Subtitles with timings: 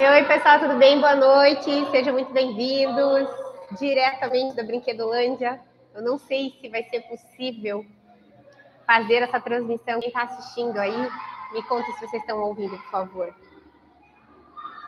[0.00, 1.00] Oi, pessoal, tudo bem?
[1.00, 3.28] Boa noite, sejam muito bem-vindos
[3.80, 5.60] diretamente da Brinquedolândia.
[5.92, 7.84] Eu não sei se vai ser possível
[8.86, 9.98] fazer essa transmissão.
[9.98, 10.96] Quem está assistindo aí,
[11.52, 13.34] me conta se vocês estão ouvindo, por favor.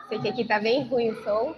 [0.07, 1.55] Sei que aqui está bem ruim o som.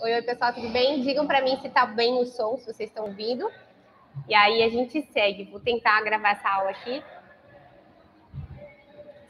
[0.00, 1.02] Oi, oi, pessoal, tudo bem?
[1.02, 3.50] Digam para mim se está bem o som, se vocês estão ouvindo.
[4.26, 5.44] E aí a gente segue.
[5.44, 7.04] Vou tentar gravar essa aula aqui.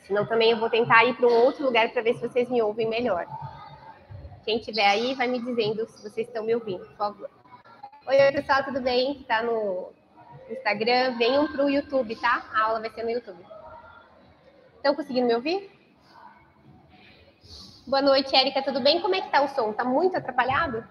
[0.07, 2.63] Senão também eu vou tentar ir para um outro lugar para ver se vocês me
[2.63, 3.27] ouvem melhor.
[4.45, 7.31] Quem estiver aí, vai me dizendo se vocês estão me ouvindo, por favor.
[8.07, 9.21] Oi, pessoal, tudo bem?
[9.23, 9.91] Está no
[10.51, 12.47] Instagram, venham para o YouTube, tá?
[12.53, 13.43] A aula vai ser no YouTube.
[14.77, 15.71] Estão conseguindo me ouvir?
[17.87, 19.01] Boa noite, Érica, tudo bem?
[19.01, 19.71] Como é que está o som?
[19.71, 20.87] Está muito atrapalhado?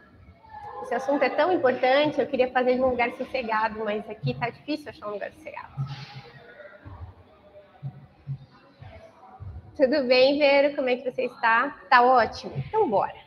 [0.81, 4.49] Esse assunto é tão importante, eu queria fazer de um lugar sossegado, mas aqui está
[4.49, 5.75] difícil achar um lugar sossegado.
[9.77, 10.75] Tudo bem, Vero?
[10.75, 11.69] Como é que você está?
[11.87, 12.53] Tá ótimo.
[12.57, 13.22] Então, bora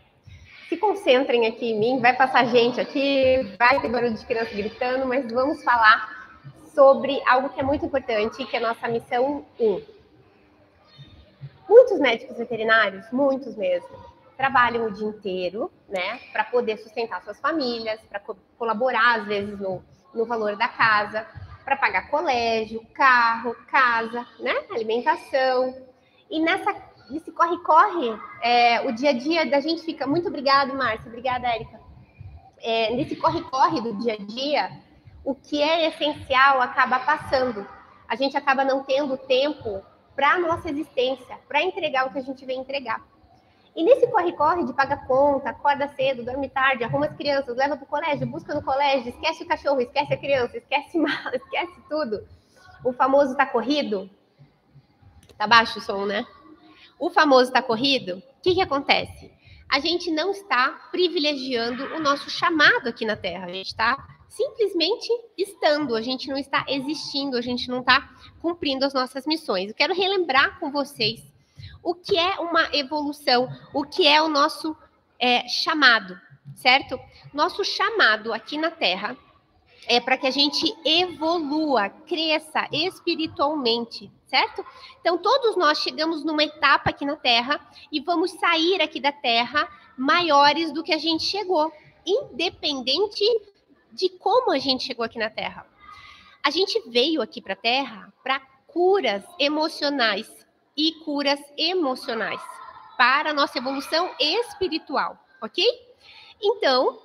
[0.69, 5.07] se concentrem aqui em mim, vai passar gente aqui, vai ter barulho de criança gritando,
[5.07, 6.17] mas vamos falar
[6.75, 9.83] sobre algo que é muito importante, que é a nossa missão 1.
[11.69, 13.89] Muitos médicos veterinários, muitos mesmo,
[14.37, 19.59] trabalham o dia inteiro, né, para poder sustentar suas famílias, para co colaborar, às vezes,
[19.59, 21.27] no, no valor da casa,
[21.65, 25.75] para pagar colégio, carro, casa, né, alimentação.
[26.31, 26.75] E nessa
[27.11, 30.07] nesse corre-corre, é, o dia a dia da gente fica.
[30.07, 31.09] Muito obrigado, Márcia.
[31.09, 31.81] Obrigada, Érica.
[32.59, 34.71] É, nesse corre-corre do dia a dia,
[35.25, 37.67] o que é essencial acaba passando.
[38.09, 39.83] A gente acaba não tendo tempo
[40.15, 43.03] para a nossa existência, para entregar o que a gente vem entregar.
[43.75, 47.85] E nesse corre-corre de pagar conta, acorda cedo, dorme tarde, arruma as crianças, leva para
[47.85, 52.27] o colégio, busca no colégio, esquece o cachorro, esquece a criança, esquece mal, esquece tudo.
[52.83, 54.09] O famoso tá corrido.
[55.37, 56.27] Tá baixo o som, né?
[56.99, 59.31] O famoso está corrido, o que, que acontece?
[59.69, 65.09] A gente não está privilegiando o nosso chamado aqui na Terra, a gente está simplesmente
[65.37, 68.09] estando, a gente não está existindo, a gente não está
[68.41, 69.69] cumprindo as nossas missões.
[69.69, 71.23] Eu quero relembrar com vocês
[71.83, 74.77] o que é uma evolução, o que é o nosso
[75.19, 76.19] é, chamado,
[76.55, 76.99] certo?
[77.33, 79.17] Nosso chamado aqui na Terra
[79.87, 84.65] é para que a gente evolua, cresça espiritualmente, certo?
[85.01, 87.61] Então, todos nós chegamos numa etapa aqui na Terra
[87.91, 91.73] e vamos sair aqui da Terra maiores do que a gente chegou,
[92.05, 93.25] independente
[93.93, 95.67] de como a gente chegou aqui na Terra.
[96.45, 100.29] A gente veio aqui para a Terra para curas emocionais
[100.77, 102.43] e curas emocionais
[102.99, 105.65] para a nossa evolução espiritual, ok?
[106.41, 107.01] Então,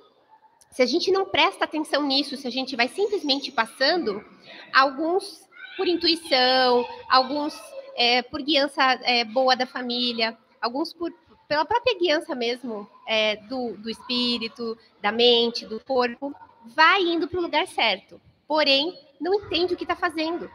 [0.70, 4.24] se a gente não presta atenção nisso, se a gente vai simplesmente passando,
[4.72, 5.46] alguns
[5.76, 7.58] por intuição, alguns
[7.96, 11.12] é, por guiança é, boa da família, alguns por,
[11.48, 16.34] pela própria guiança mesmo é, do, do espírito, da mente, do corpo,
[16.64, 18.20] vai indo para o lugar certo.
[18.46, 20.50] Porém, não entende o que está fazendo.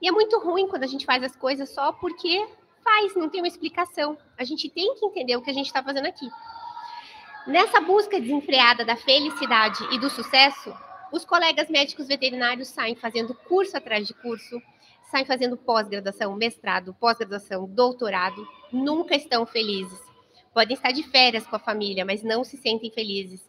[0.00, 2.46] E é muito ruim quando a gente faz as coisas só porque
[2.82, 4.18] faz, não tem uma explicação.
[4.36, 6.28] A gente tem que entender o que a gente está fazendo aqui.
[7.46, 10.74] Nessa busca desenfreada da felicidade e do sucesso,
[11.12, 14.60] os colegas médicos veterinários saem fazendo curso atrás de curso,
[15.10, 20.00] saem fazendo pós-graduação, mestrado, pós-graduação, doutorado, nunca estão felizes.
[20.54, 23.46] Podem estar de férias com a família, mas não se sentem felizes.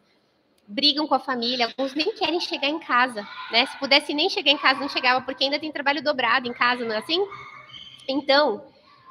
[0.68, 3.66] Brigam com a família, alguns nem querem chegar em casa, né?
[3.66, 6.84] Se pudesse nem chegar em casa, não chegava, porque ainda tem trabalho dobrado em casa,
[6.84, 7.26] não é assim?
[8.08, 8.66] Então,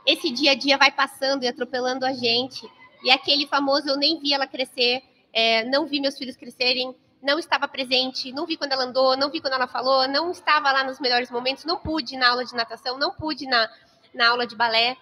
[0.07, 2.67] esse dia a dia vai passando e atropelando a gente.
[3.03, 5.03] E aquele famoso eu nem vi ela crescer,
[5.33, 9.31] é, não vi meus filhos crescerem, não estava presente, não vi quando ela andou, não
[9.31, 12.55] vi quando ela falou, não estava lá nos melhores momentos, não pude na aula de
[12.55, 13.71] natação, não pude na,
[14.13, 14.97] na aula de balé.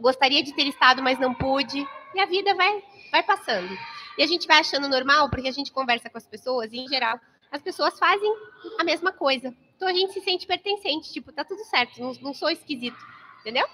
[0.00, 1.86] Gostaria de ter estado, mas não pude.
[2.14, 3.76] E a vida vai, vai passando.
[4.16, 6.88] E a gente vai achando normal, porque a gente conversa com as pessoas, e em
[6.88, 7.20] geral,
[7.52, 8.34] as pessoas fazem
[8.78, 9.54] a mesma coisa.
[9.76, 12.98] Então a gente se sente pertencente, tipo, tá tudo certo, não, não sou esquisito,
[13.40, 13.66] entendeu?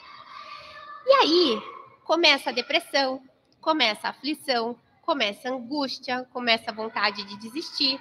[1.07, 1.63] E aí
[2.05, 3.23] começa a depressão,
[3.61, 8.01] começa a aflição, começa angústia, começa a vontade de desistir,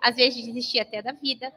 [0.00, 1.52] às vezes de desistir até da vida.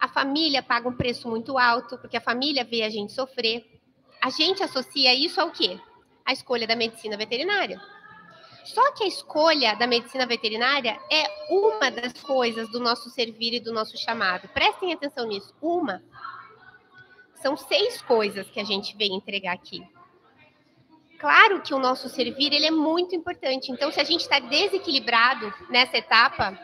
[0.00, 3.80] A família paga um preço muito alto, porque a família vê a gente sofrer.
[4.22, 5.78] A gente associa isso ao quê?
[6.24, 7.80] A escolha da medicina veterinária.
[8.64, 13.60] Só que a escolha da medicina veterinária é uma das coisas do nosso servir e
[13.60, 14.48] do nosso chamado.
[14.48, 15.52] Prestem atenção nisso.
[15.60, 16.02] Uma.
[17.34, 19.82] São seis coisas que a gente vem entregar aqui.
[21.20, 23.70] Claro que o nosso servir ele é muito importante.
[23.70, 26.58] Então, se a gente está desequilibrado nessa etapa,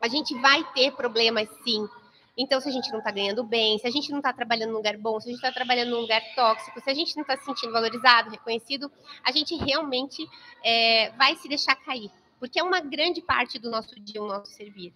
[0.00, 1.88] a gente vai ter problemas sim
[2.36, 4.76] Então, se a gente não está ganhando bem, se a gente não está trabalhando num
[4.78, 7.36] lugar bom, se a gente está trabalhando num lugar tóxico, se a gente não está
[7.36, 8.90] se sentindo valorizado, reconhecido,
[9.24, 10.28] a gente realmente
[10.64, 12.10] é, vai se deixar cair,
[12.40, 14.92] porque é uma grande parte do nosso dia o nosso servir.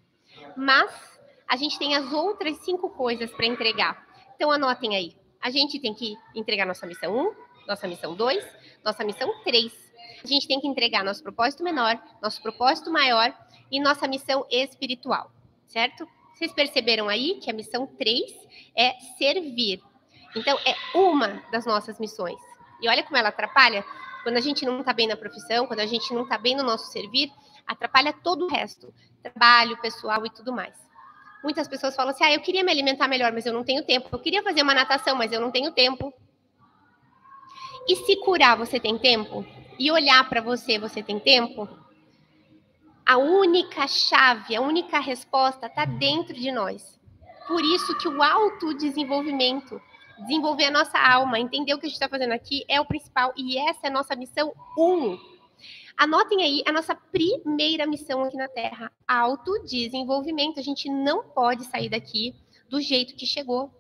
[0.56, 4.06] Mas a gente tem as outras cinco coisas para entregar.
[4.34, 5.17] Então, anotem aí.
[5.40, 7.34] A gente tem que entregar nossa missão 1,
[7.67, 9.73] nossa missão 2, nossa missão 3.
[10.23, 13.34] A gente tem que entregar nosso propósito menor, nosso propósito maior
[13.70, 15.31] e nossa missão espiritual,
[15.67, 16.06] certo?
[16.34, 18.20] Vocês perceberam aí que a missão 3
[18.76, 19.82] é servir.
[20.34, 22.40] Então, é uma das nossas missões.
[22.81, 23.84] E olha como ela atrapalha.
[24.23, 26.62] Quando a gente não está bem na profissão, quando a gente não está bem no
[26.62, 27.31] nosso servir,
[27.67, 28.93] atrapalha todo o resto.
[29.23, 30.75] Trabalho, pessoal e tudo mais.
[31.43, 34.08] Muitas pessoas falam assim: ah, eu queria me alimentar melhor, mas eu não tenho tempo.
[34.12, 36.12] Eu queria fazer uma natação, mas eu não tenho tempo.
[37.88, 39.44] E se curar, você tem tempo?
[39.79, 41.69] E olhar para você, você tem tempo?
[43.05, 47.00] A única chave, a única resposta está dentro de nós.
[47.49, 49.81] Por isso que o autodesenvolvimento,
[50.19, 53.32] desenvolver a nossa alma, entender o que a gente está fazendo aqui é o principal
[53.37, 55.19] e essa é a nossa missão um.
[55.96, 60.61] Anotem aí a nossa primeira missão aqui na Terra: autodesenvolvimento.
[60.61, 62.34] A gente não pode sair daqui
[62.69, 63.70] do jeito que chegou.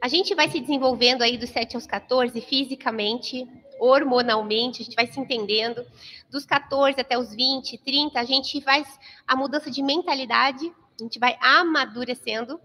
[0.00, 3.48] A gente vai se desenvolvendo aí dos 7 aos 14 fisicamente,
[3.78, 5.86] hormonalmente, a gente vai se entendendo.
[6.30, 8.84] Dos 14 até os 20, 30, a gente vai
[9.26, 12.60] a mudança de mentalidade, a gente vai amadurecendo.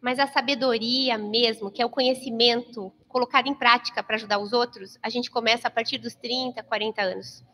[0.00, 4.98] Mas a sabedoria mesmo, que é o conhecimento colocado em prática para ajudar os outros,
[5.02, 7.44] a gente começa a partir dos 30, 40 anos.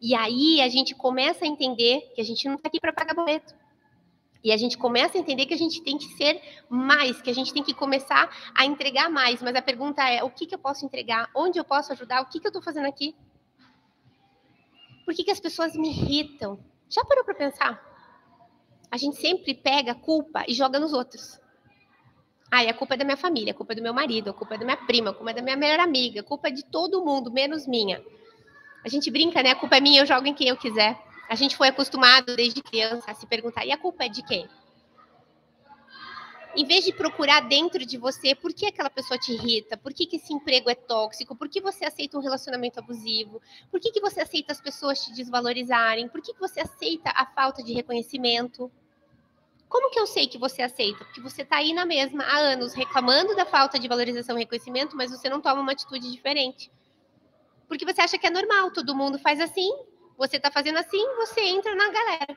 [0.00, 3.14] E aí a gente começa a entender que a gente não está aqui para pagar
[3.14, 3.54] boleto.
[4.46, 7.34] E a gente começa a entender que a gente tem que ser mais, que a
[7.34, 9.42] gente tem que começar a entregar mais.
[9.42, 11.28] Mas a pergunta é: o que, que eu posso entregar?
[11.34, 12.22] Onde eu posso ajudar?
[12.22, 13.12] O que, que eu estou fazendo aqui?
[15.04, 16.60] Por que, que as pessoas me irritam?
[16.88, 17.84] Já parou para pensar?
[18.88, 21.40] A gente sempre pega a culpa e joga nos outros.
[22.48, 24.54] Ah, a culpa é da minha família, a culpa é do meu marido, a culpa
[24.54, 26.64] é da minha prima, a culpa é da minha melhor amiga, a culpa é de
[26.64, 28.00] todo mundo, menos minha.
[28.84, 29.50] A gente brinca, né?
[29.50, 31.04] A culpa é minha, eu jogo em quem eu quiser.
[31.28, 34.48] A gente foi acostumado desde criança a se perguntar: e a culpa é de quem?
[36.56, 40.06] Em vez de procurar dentro de você por que aquela pessoa te irrita, por que,
[40.06, 44.00] que esse emprego é tóxico, por que você aceita um relacionamento abusivo, por que, que
[44.00, 48.72] você aceita as pessoas te desvalorizarem, por que, que você aceita a falta de reconhecimento.
[49.68, 51.04] Como que eu sei que você aceita?
[51.04, 54.96] Porque você está aí na mesma há anos reclamando da falta de valorização e reconhecimento,
[54.96, 56.72] mas você não toma uma atitude diferente.
[57.68, 59.70] Porque você acha que é normal, todo mundo faz assim,
[60.16, 62.36] você está fazendo assim, você entra na galera.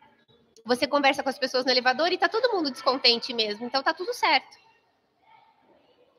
[0.66, 3.94] Você conversa com as pessoas no elevador e está todo mundo descontente mesmo, então tá
[3.94, 4.58] tudo certo.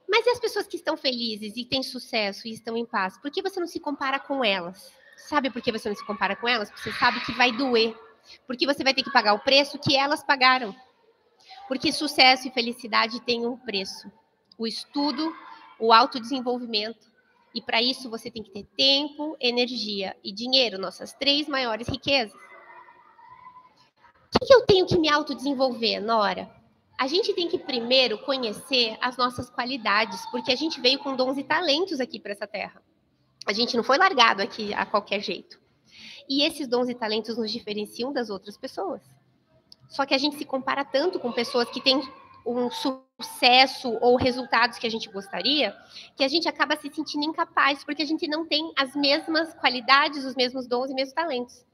[0.09, 3.17] Mas e as pessoas que estão felizes e têm sucesso e estão em paz?
[3.19, 4.93] Por que você não se compara com elas?
[5.17, 6.69] Sabe por que você não se compara com elas?
[6.69, 7.97] Porque você sabe que vai doer.
[8.47, 10.75] Porque você vai ter que pagar o preço que elas pagaram.
[11.69, 14.11] Porque sucesso e felicidade têm um preço.
[14.59, 15.33] O estudo,
[15.79, 17.10] o autodesenvolvimento,
[17.55, 22.39] e para isso você tem que ter tempo, energia e dinheiro, nossas três maiores riquezas.
[24.35, 26.51] O que, eu tenho que me autodesenvolver, Nora?
[26.99, 31.37] A gente tem que primeiro conhecer as nossas qualidades, porque a gente veio com dons
[31.37, 32.83] e talentos aqui para essa terra.
[33.47, 35.61] A gente não foi largado aqui a qualquer jeito.
[36.29, 39.03] E esses dons e talentos nos diferenciam das outras pessoas.
[39.89, 42.01] Só que a gente se compara tanto com pessoas que têm
[42.47, 42.71] um
[43.23, 45.77] sucesso ou resultados que a gente gostaria,
[46.17, 50.25] que a gente acaba se sentindo incapaz, porque a gente não tem as mesmas qualidades,
[50.25, 51.65] os mesmos dons e mesmos talentos.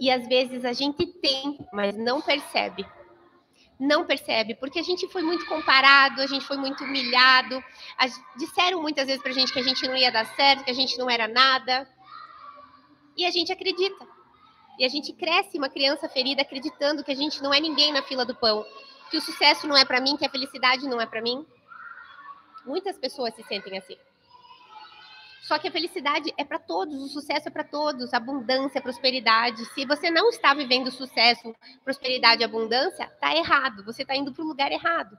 [0.00, 2.86] E às vezes a gente tem, mas não percebe.
[3.78, 7.62] Não percebe, porque a gente foi muito comparado, a gente foi muito humilhado.
[8.36, 10.98] disseram muitas vezes pra gente que a gente não ia dar certo, que a gente
[10.98, 11.88] não era nada.
[13.16, 14.06] E a gente acredita.
[14.78, 18.02] E a gente cresce uma criança ferida acreditando que a gente não é ninguém na
[18.02, 18.64] fila do pão,
[19.10, 21.46] que o sucesso não é para mim, que a felicidade não é para mim.
[22.64, 23.96] Muitas pessoas se sentem assim.
[25.42, 29.64] Só que a felicidade é para todos, o sucesso é para todos, abundância, prosperidade.
[29.72, 33.82] Se você não está vivendo sucesso, prosperidade e abundância, tá errado.
[33.84, 35.16] Você está indo para o lugar errado.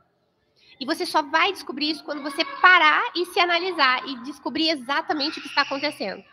[0.80, 5.40] E você só vai descobrir isso quando você parar e se analisar e descobrir exatamente
[5.40, 6.24] o que está acontecendo.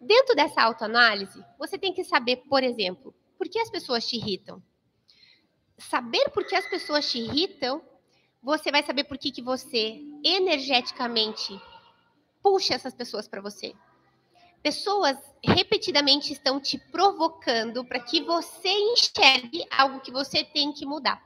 [0.00, 4.62] Dentro dessa autoanálise, você tem que saber, por exemplo, por que as pessoas te irritam
[5.78, 7.82] saber por que as pessoas te irritam,
[8.42, 11.60] você vai saber por que, que você energeticamente
[12.42, 13.74] puxa essas pessoas para você.
[14.62, 21.22] Pessoas repetidamente estão te provocando para que você enxergue algo que você tem que mudar.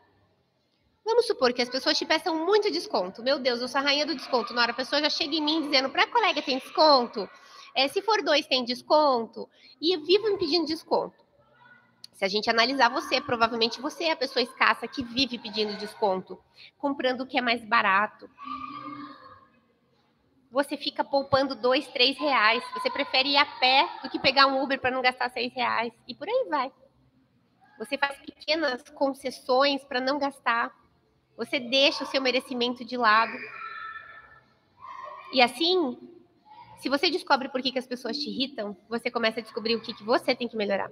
[1.04, 3.22] Vamos supor que as pessoas te peçam muito desconto.
[3.22, 4.52] Meu Deus, eu sou a rainha do desconto.
[4.52, 7.28] Na hora a pessoa já chega em mim dizendo: para colega tem desconto?
[7.74, 9.48] É, se for dois, tem desconto.
[9.80, 11.24] E vivo me pedindo desconto.
[12.20, 16.38] Se a gente analisar você, provavelmente você é a pessoa escassa que vive pedindo desconto,
[16.76, 18.28] comprando o que é mais barato.
[20.50, 22.62] Você fica poupando dois, três reais.
[22.74, 25.94] Você prefere ir a pé do que pegar um Uber para não gastar seis reais.
[26.06, 26.70] E por aí vai.
[27.78, 30.70] Você faz pequenas concessões para não gastar.
[31.38, 33.32] Você deixa o seu merecimento de lado.
[35.32, 35.98] E assim,
[36.80, 39.80] se você descobre por que, que as pessoas te irritam, você começa a descobrir o
[39.80, 40.90] que, que você tem que melhorar.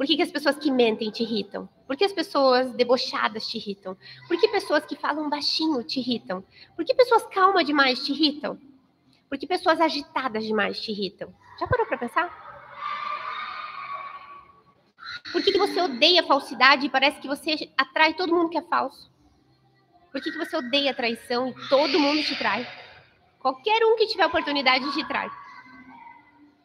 [0.00, 1.68] Por que, que as pessoas que mentem te irritam?
[1.86, 3.94] Por que as pessoas debochadas te irritam?
[4.26, 6.42] Por que pessoas que falam baixinho te irritam?
[6.74, 8.58] Por que pessoas calmas demais te irritam?
[9.28, 11.30] Por que pessoas agitadas demais te irritam?
[11.58, 12.30] Já parou para pensar?
[15.32, 18.62] Por que, que você odeia falsidade e parece que você atrai todo mundo que é
[18.62, 19.12] falso?
[20.10, 22.66] Por que, que você odeia traição e todo mundo te trai?
[23.38, 25.30] Qualquer um que tiver oportunidade te trai.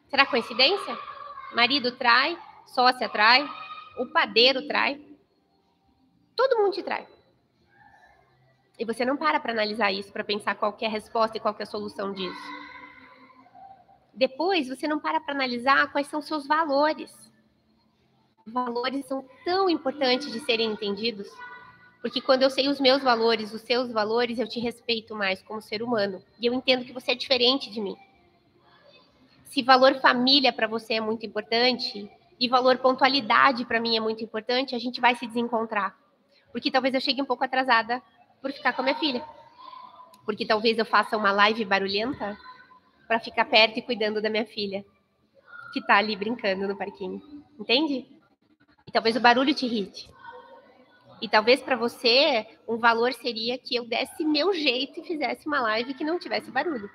[0.08, 0.98] Será coincidência?
[1.54, 3.48] Marido trai, sócia trai,
[3.98, 5.02] o padeiro trai.
[6.36, 7.08] Todo mundo te trai.
[8.78, 11.56] E você não para para analisar isso, para pensar qual é a resposta e qual
[11.58, 12.66] é a solução disso.
[14.14, 17.14] Depois, você não para para analisar quais são seus valores.
[18.46, 21.28] Valores são tão importantes de serem entendidos,
[22.02, 25.62] porque quando eu sei os meus valores, os seus valores, eu te respeito mais como
[25.62, 26.22] ser humano.
[26.40, 27.98] E eu entendo que você é diferente de mim.
[29.46, 34.24] Se valor família para você é muito importante, e valor pontualidade para mim é muito
[34.24, 35.96] importante, a gente vai se desencontrar.
[36.52, 38.02] Porque talvez eu chegue um pouco atrasada
[38.42, 39.24] por ficar com a minha filha.
[40.26, 42.38] Porque talvez eu faça uma live barulhenta
[43.08, 44.84] para ficar perto e cuidando da minha filha,
[45.72, 47.22] que está ali brincando no parquinho.
[47.60, 48.06] Entende?
[48.88, 50.10] E talvez o barulho te irrite.
[51.22, 55.62] E talvez para você um valor seria que eu desse meu jeito e fizesse uma
[55.62, 56.90] live que não tivesse barulho.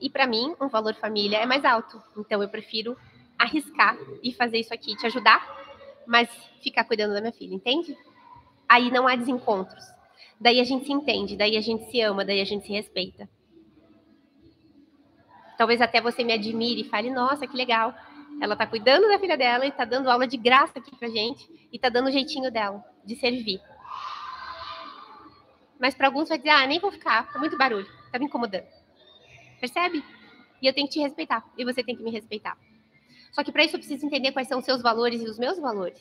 [0.00, 2.00] E para mim, um valor família é mais alto.
[2.16, 2.96] Então eu prefiro
[3.38, 5.46] arriscar e fazer isso aqui, te ajudar,
[6.06, 6.28] mas
[6.62, 7.96] ficar cuidando da minha filha, entende?
[8.68, 9.84] Aí não há desencontros.
[10.40, 13.28] Daí a gente se entende, daí a gente se ama, daí a gente se respeita.
[15.56, 17.94] Talvez até você me admire e fale: nossa, que legal.
[18.40, 21.68] Ela tá cuidando da filha dela e tá dando aula de graça aqui pra gente
[21.72, 23.60] e tá dando o jeitinho dela de servir.
[25.78, 28.66] Mas para alguns vai dizer: ah, nem vou ficar, tá muito barulho, tá me incomodando.
[29.60, 30.04] Percebe?
[30.60, 32.56] E eu tenho que te respeitar e você tem que me respeitar.
[33.34, 35.58] Só que para isso eu preciso entender quais são os seus valores e os meus
[35.58, 36.00] valores.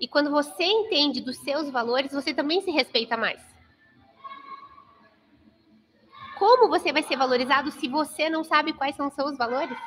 [0.00, 3.40] E quando você entende dos seus valores, você também se respeita mais.
[6.36, 9.78] Como você vai ser valorizado se você não sabe quais são os seus valores?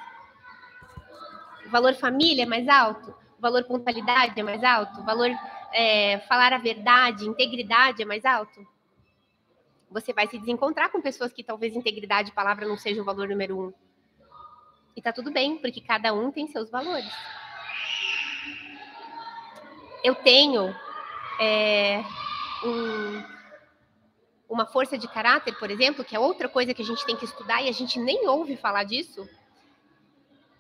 [1.66, 3.14] O valor família é mais alto?
[3.38, 5.02] O valor pontualidade é mais alto?
[5.02, 5.30] O valor
[5.74, 8.66] é, falar a verdade, integridade é mais alto?
[9.92, 13.28] Você vai se desencontrar com pessoas que talvez integridade e palavra não seja o valor
[13.28, 13.74] número um.
[15.00, 17.10] E tá tudo bem, porque cada um tem seus valores.
[20.04, 20.76] Eu tenho
[21.40, 22.04] é,
[22.66, 23.24] um,
[24.50, 27.24] uma força de caráter, por exemplo, que é outra coisa que a gente tem que
[27.24, 29.26] estudar e a gente nem ouve falar disso.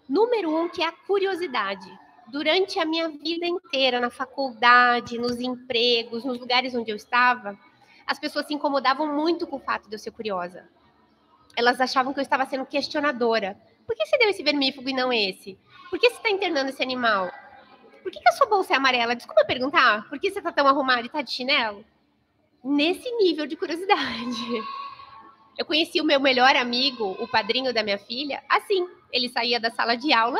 [0.08, 1.91] Número um, que é a curiosidade.
[2.27, 7.60] Durante a minha vida inteira, na faculdade, nos empregos, nos lugares onde eu estava,
[8.08, 10.63] as pessoas se incomodavam muito com o fato de eu ser curiosa.
[11.58, 13.60] Elas achavam que eu estava sendo questionadora.
[13.89, 15.58] Por que você deu esse vermífugo e não esse?
[15.89, 17.31] Por que você está internando esse animal?
[18.03, 19.15] Por que, que, a sua bolsa é amarela?
[19.15, 20.08] Desculpa perguntar.
[20.08, 21.84] Por que você está tão arrumado e está de chinelo?
[22.63, 24.63] Nesse nível de curiosidade.
[25.58, 28.88] Eu conheci o meu melhor amigo, o padrinho da minha filha, assim.
[29.12, 30.39] Ele saía da sala de aula,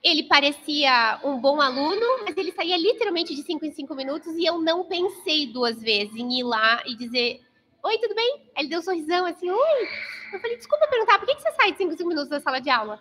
[0.00, 4.44] ele parecia um bom aluno, mas ele saía literalmente de cinco em cinco minutos e
[4.44, 7.43] eu não pensei duas vezes em ir lá e dizer:
[7.84, 8.50] Oi, tudo bem?
[8.56, 9.88] Aí ele deu um sorrisão assim: Oi,
[10.32, 12.98] eu falei, desculpa perguntar, por que, você sai de 5 minutos da sala de aula?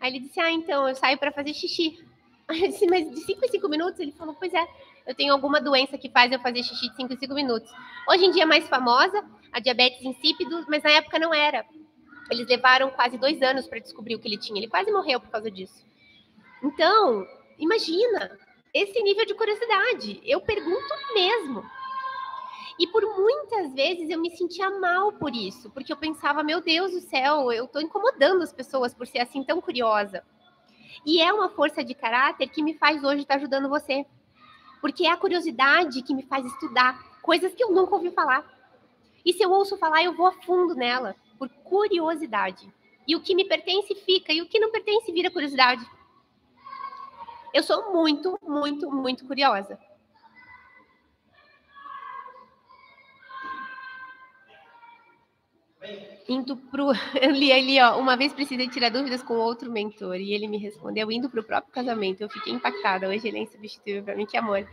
[0.00, 2.04] Aí ele disse, ah, então, eu saio para fazer xixi.
[2.48, 4.00] Aí eu disse, mas de 5 em 5 minutos?
[4.00, 4.66] Ele falou, pois é,
[5.06, 7.70] eu tenho alguma doença que faz eu fazer xixi de 5 em 5 minutos.
[8.10, 11.64] Hoje em dia é mais famosa, a diabetes insípido, mas na época não era.
[12.30, 14.58] Eles levaram quase dois anos para descobrir o que ele tinha.
[14.58, 15.86] Ele quase morreu por causa disso.
[16.62, 17.26] Então,
[17.58, 18.38] imagina
[18.74, 20.20] esse nível de curiosidade.
[20.24, 21.64] Eu pergunto mesmo.
[22.78, 26.90] E por muitas vezes eu me sentia mal por isso, porque eu pensava, meu Deus
[26.92, 30.24] do céu, eu estou incomodando as pessoas por ser assim tão curiosa.
[31.06, 34.04] E é uma força de caráter que me faz hoje estar ajudando você.
[34.80, 38.44] Porque é a curiosidade que me faz estudar coisas que eu nunca ouvi falar.
[39.24, 42.70] E se eu ouço falar, eu vou a fundo nela, por curiosidade.
[43.06, 45.84] E o que me pertence fica, e o que não pertence vira curiosidade.
[47.52, 49.78] Eu sou muito, muito, muito curiosa.
[56.28, 56.92] Indo pro.
[57.20, 57.98] Eu li ali, ó.
[57.98, 61.72] Uma vez precisei tirar dúvidas com outro mentor e ele me respondeu indo pro próprio
[61.72, 62.22] casamento.
[62.22, 63.08] Eu fiquei impactada.
[63.08, 64.66] Hoje ele é insubstituível para mim, que amor.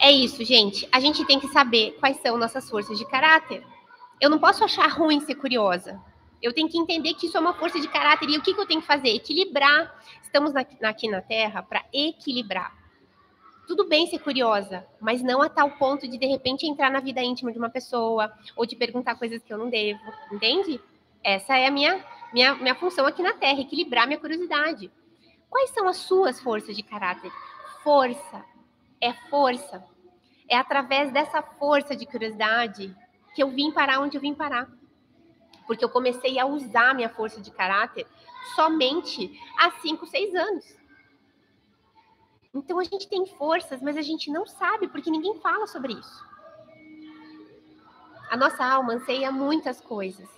[0.00, 0.88] É isso, gente.
[0.90, 3.64] A gente tem que saber quais são nossas forças de caráter.
[4.20, 6.00] Eu não posso achar ruim ser curiosa.
[6.42, 8.60] Eu tenho que entender que isso é uma força de caráter e o que, que
[8.60, 9.10] eu tenho que fazer?
[9.10, 9.94] Equilibrar.
[10.22, 12.81] Estamos aqui na Terra para equilibrar.
[13.66, 17.22] Tudo bem ser curiosa, mas não a tal ponto de de repente entrar na vida
[17.22, 20.00] íntima de uma pessoa ou de perguntar coisas que eu não devo,
[20.32, 20.80] entende?
[21.22, 24.90] Essa é a minha minha, minha função aqui na Terra, equilibrar minha curiosidade.
[25.50, 27.30] Quais são as suas forças de caráter?
[27.84, 28.44] Força
[29.00, 29.84] é força.
[30.48, 32.94] É através dessa força de curiosidade
[33.34, 34.68] que eu vim parar onde eu vim parar
[35.66, 38.06] porque eu comecei a usar minha força de caráter
[38.54, 40.76] somente há 5, 6 anos.
[42.54, 46.26] Então a gente tem forças, mas a gente não sabe porque ninguém fala sobre isso.
[48.30, 50.28] A nossa alma anseia muitas coisas.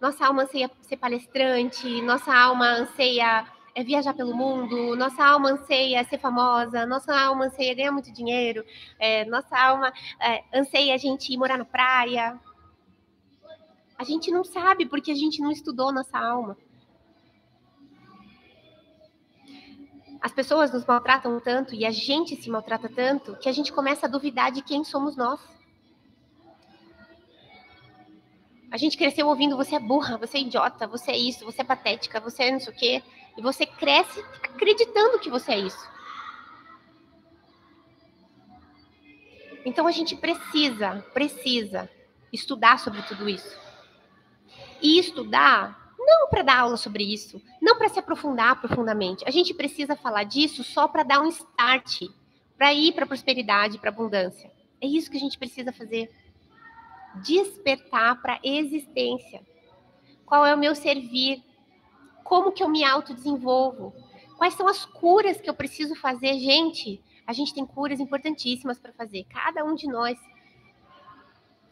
[0.00, 6.02] Nossa alma anseia ser palestrante, nossa alma anseia é viajar pelo mundo, nossa alma anseia
[6.04, 8.64] ser famosa, nossa alma anseia ganhar muito dinheiro,
[8.98, 12.40] é, nossa alma é, anseia a gente morar na praia,
[13.98, 16.56] a gente não sabe porque a gente não estudou nossa alma.
[20.26, 24.06] As pessoas nos maltratam tanto e a gente se maltrata tanto que a gente começa
[24.06, 25.38] a duvidar de quem somos nós.
[28.68, 31.64] A gente cresceu ouvindo você é burra, você é idiota, você é isso, você é
[31.64, 33.02] patética, você é não sei o quê.
[33.38, 35.88] E você cresce acreditando que você é isso.
[39.64, 41.88] Então a gente precisa, precisa
[42.32, 43.56] estudar sobre tudo isso
[44.82, 49.24] e estudar não para dar aula sobre isso, não para se aprofundar profundamente.
[49.26, 52.02] A gente precisa falar disso só para dar um start,
[52.56, 54.50] para ir para a prosperidade, para a abundância.
[54.80, 56.10] É isso que a gente precisa fazer.
[57.22, 59.42] Despertar para a existência.
[60.24, 61.42] Qual é o meu servir?
[62.22, 63.92] Como que eu me autodesenvolvo?
[64.36, 66.38] Quais são as curas que eu preciso fazer?
[66.38, 70.18] Gente, a gente tem curas importantíssimas para fazer, cada um de nós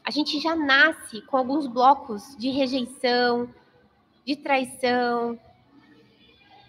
[0.04, 3.48] a gente já nasce com alguns blocos de rejeição,
[4.24, 5.38] de traição,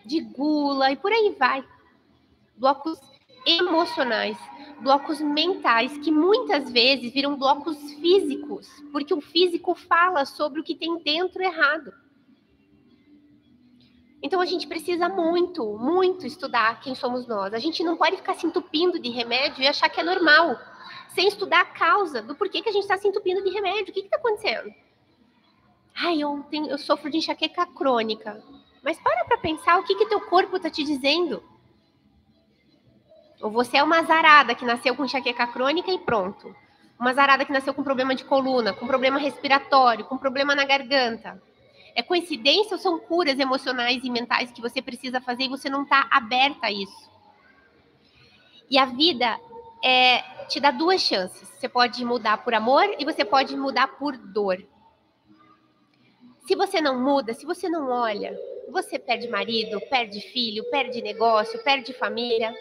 [0.06, 1.64] de gula e por aí vai.
[2.58, 3.00] Blocos
[3.46, 4.38] emocionais,
[4.82, 10.76] blocos mentais, que muitas vezes viram blocos físicos, porque o físico fala sobre o que
[10.76, 11.94] tem dentro errado.
[14.22, 17.54] Então a gente precisa muito, muito estudar quem somos nós.
[17.54, 20.58] A gente não pode ficar se entupindo de remédio e achar que é normal
[21.10, 23.92] sem estudar a causa do porquê que a gente está se entupindo de remédio.
[23.92, 24.74] O que está acontecendo?
[25.98, 28.44] Ai, tenho, eu sofro de enxaqueca crônica.
[28.84, 31.42] Mas para para pensar o que, que teu corpo está te dizendo.
[33.42, 36.54] Ou você é uma azarada que nasceu com enxaqueca crônica e pronto.
[37.00, 41.42] Uma azarada que nasceu com problema de coluna, com problema respiratório, com problema na garganta.
[41.96, 45.84] É coincidência ou são curas emocionais e mentais que você precisa fazer e você não
[45.84, 47.10] está aberta a isso?
[48.70, 49.40] E a vida
[49.84, 51.48] é, te dá duas chances.
[51.48, 54.62] Você pode mudar por amor e você pode mudar por dor.
[56.46, 61.64] Se você não muda, se você não olha, você perde marido, perde filho, perde negócio,
[61.64, 62.54] perde família.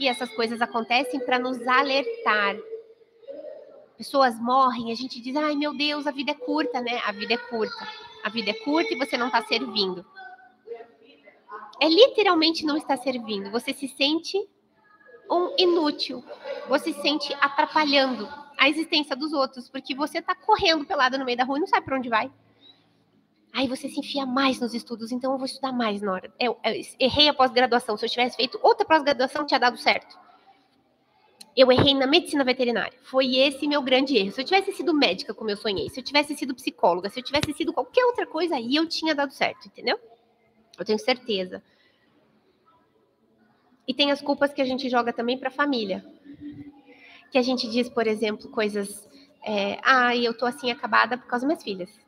[0.00, 2.56] E essas coisas acontecem para nos alertar.
[3.96, 7.00] Pessoas morrem, a gente diz: ai meu Deus, a vida é curta, né?
[7.04, 7.88] A vida é curta.
[8.24, 10.04] A vida é curta e você não está servindo.
[11.80, 13.52] É literalmente não está servindo.
[13.52, 14.36] Você se sente
[15.30, 16.24] um inútil.
[16.68, 21.38] Você se sente atrapalhando a existência dos outros, porque você está correndo pelado no meio
[21.38, 22.30] da rua e não sabe para onde vai.
[23.52, 26.32] Aí você se enfia mais nos estudos, então eu vou estudar mais na hora.
[26.38, 27.96] Eu, eu errei a pós-graduação.
[27.96, 30.16] Se eu tivesse feito outra pós-graduação, tinha dado certo.
[31.56, 32.96] Eu errei na medicina veterinária.
[33.02, 34.30] Foi esse meu grande erro.
[34.30, 37.24] Se eu tivesse sido médica, como eu sonhei, se eu tivesse sido psicóloga, se eu
[37.24, 39.98] tivesse sido qualquer outra coisa, aí eu tinha dado certo, entendeu?
[40.78, 41.62] Eu tenho certeza.
[43.88, 46.04] E tem as culpas que a gente joga também para a família.
[47.32, 49.08] Que a gente diz, por exemplo, coisas.
[49.44, 52.07] É, ah, eu tô assim acabada por causa das minhas filhas.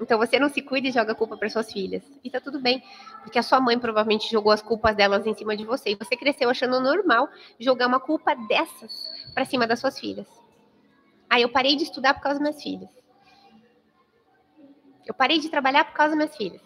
[0.00, 2.02] Então você não se cuida e joga a culpa para suas filhas.
[2.22, 2.82] E tá tudo bem,
[3.22, 5.90] porque a sua mãe provavelmente jogou as culpas delas em cima de você.
[5.90, 7.28] E você cresceu achando normal
[7.58, 10.26] jogar uma culpa dessas para cima das suas filhas.
[11.28, 12.90] Aí eu parei de estudar por causa das minhas filhas.
[15.06, 16.60] Eu parei de trabalhar por causa das minhas filhas.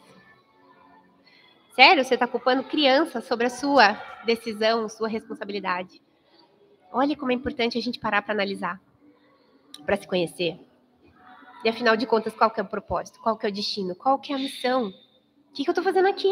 [1.75, 3.93] Sério, você está culpando criança sobre a sua
[4.25, 6.03] decisão, sua responsabilidade.
[6.93, 8.81] Olha como é importante a gente parar para analisar,
[9.87, 10.59] para se conhecer.
[11.63, 13.21] E afinal de contas, qual que é o propósito?
[13.21, 13.95] Qual que é o destino?
[13.95, 14.89] Qual que é a missão?
[14.89, 16.31] O que, que eu estou fazendo aqui?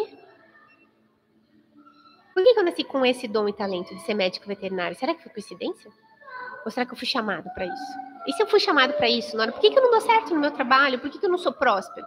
[2.32, 4.96] Por que, que eu nasci com esse dom e talento de ser médico veterinário?
[4.96, 5.90] Será que foi coincidência?
[6.64, 7.98] Ou será que eu fui chamado para isso?
[8.26, 10.32] E se eu fui chamado para isso, Nora, por que, que eu não dou certo
[10.32, 10.98] no meu trabalho?
[10.98, 12.06] Por que, que eu não sou próspero?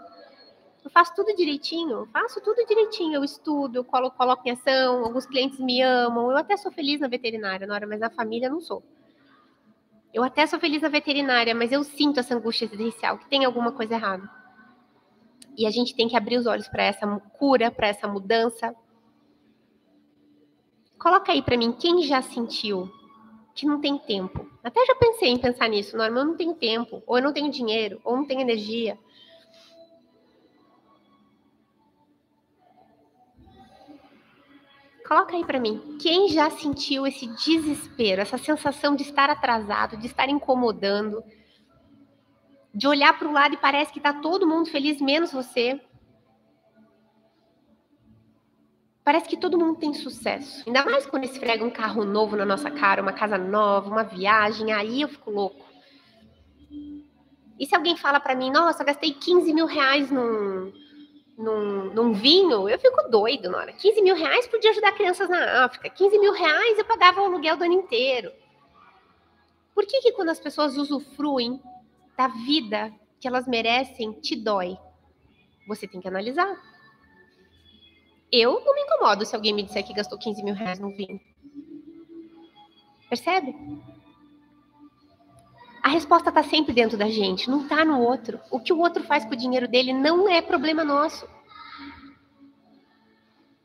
[0.83, 3.15] Eu faço tudo direitinho, eu faço tudo direitinho.
[3.15, 6.31] Eu estudo, eu coloco, coloco em ação, alguns clientes me amam.
[6.31, 8.83] Eu até sou feliz na veterinária, Nora, mas na família não sou.
[10.13, 13.71] Eu até sou feliz na veterinária, mas eu sinto essa angústia existencial, que tem alguma
[13.71, 14.29] coisa errada.
[15.57, 18.75] E a gente tem que abrir os olhos para essa cura, para essa mudança.
[20.97, 22.89] Coloca aí para mim quem já sentiu
[23.53, 24.49] que não tem tempo.
[24.63, 27.51] Até já pensei em pensar nisso, Norma, eu não tenho tempo, ou eu não tenho
[27.51, 28.97] dinheiro, ou não tenho energia.
[35.11, 40.07] Coloca aí para mim, quem já sentiu esse desespero, essa sensação de estar atrasado, de
[40.07, 41.21] estar incomodando,
[42.73, 45.81] de olhar para o lado e parece que está todo mundo feliz, menos você?
[49.03, 50.63] Parece que todo mundo tem sucesso.
[50.65, 54.71] Ainda mais quando esfrega um carro novo na nossa cara, uma casa nova, uma viagem,
[54.71, 55.65] aí eu fico louco.
[57.59, 60.71] E se alguém fala para mim, nossa, gastei 15 mil reais num,
[61.41, 63.73] num, num, vinho, eu fico doido, Nora.
[63.73, 65.89] 15 mil reais podia ajudar crianças na África.
[65.89, 68.31] 15 mil reais eu pagava o aluguel do ano inteiro.
[69.73, 71.61] Por que, que quando as pessoas usufruem
[72.17, 74.77] da vida que elas merecem, te dói?
[75.67, 76.55] Você tem que analisar.
[78.31, 81.19] Eu não me incomodo se alguém me disser que gastou 15 mil reais no vinho.
[83.09, 83.53] Percebe?
[85.83, 88.39] A resposta está sempre dentro da gente, não está no outro.
[88.51, 91.27] O que o outro faz com o dinheiro dele não é problema nosso.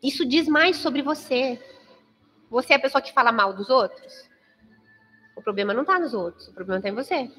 [0.02, 1.62] Isso diz mais sobre você.
[2.48, 4.30] Você é a pessoa que fala mal dos outros?
[5.36, 7.30] O problema não está nos outros, o problema está em você.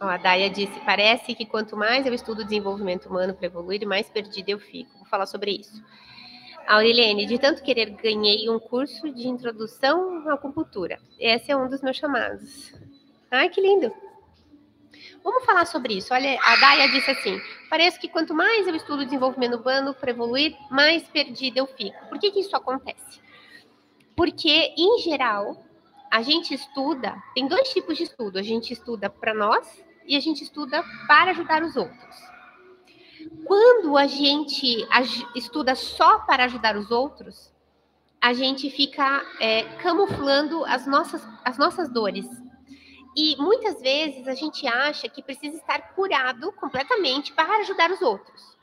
[0.00, 4.08] Ó, a Daya disse: parece que quanto mais eu estudo desenvolvimento humano para evoluir, mais
[4.10, 4.96] perdida eu fico.
[4.98, 5.82] Vou falar sobre isso.
[6.66, 10.98] A Aureliane, de tanto querer, ganhei um curso de introdução à acupuntura.
[11.18, 12.74] Esse é um dos meus chamados.
[13.30, 13.92] Ai, que lindo!
[15.22, 16.12] Vamos falar sobre isso.
[16.12, 20.56] Olha, a Daya disse assim: parece que quanto mais eu estudo desenvolvimento humano para evoluir,
[20.70, 22.06] mais perdida eu fico.
[22.08, 23.20] Por que, que isso acontece?
[24.14, 25.62] Porque, em geral,
[26.10, 28.38] a gente estuda, tem dois tipos de estudo.
[28.38, 32.16] A gente estuda para nós e a gente estuda para ajudar os outros.
[33.44, 34.86] Quando a gente
[35.34, 37.52] estuda só para ajudar os outros,
[38.20, 42.26] a gente fica é, camuflando as nossas, as nossas dores.
[43.16, 48.56] E muitas vezes a gente acha que precisa estar curado completamente para ajudar os outros.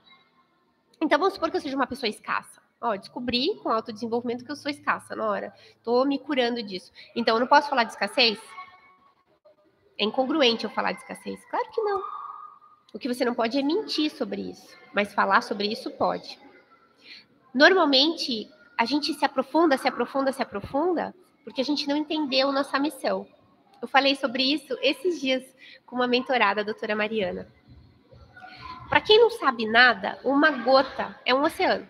[1.02, 2.62] Então vamos supor que eu seja uma pessoa escassa.
[2.80, 5.54] Ó, descobri com autodesenvolvimento que eu sou escassa, Nora.
[5.78, 6.92] Estou me curando disso.
[7.16, 8.38] Então eu não posso falar de escassez?
[10.04, 11.46] É incongruente eu falar de escassez?
[11.46, 12.04] Claro que não.
[12.94, 16.38] O que você não pode é mentir sobre isso, mas falar sobre isso pode.
[17.54, 22.78] Normalmente, a gente se aprofunda, se aprofunda, se aprofunda, porque a gente não entendeu nossa
[22.80, 23.26] missão.
[23.82, 25.42] Eu falei sobre isso esses dias
[25.86, 27.48] com uma mentorada, a doutora Mariana.
[28.90, 31.88] Para quem não sabe nada, uma gota é um oceano.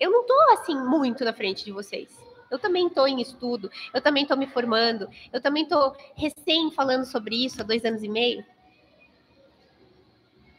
[0.00, 2.18] Eu não estou assim muito na frente de vocês.
[2.50, 7.04] Eu também estou em estudo, eu também estou me formando, eu também estou recém falando
[7.04, 8.44] sobre isso há dois anos e meio.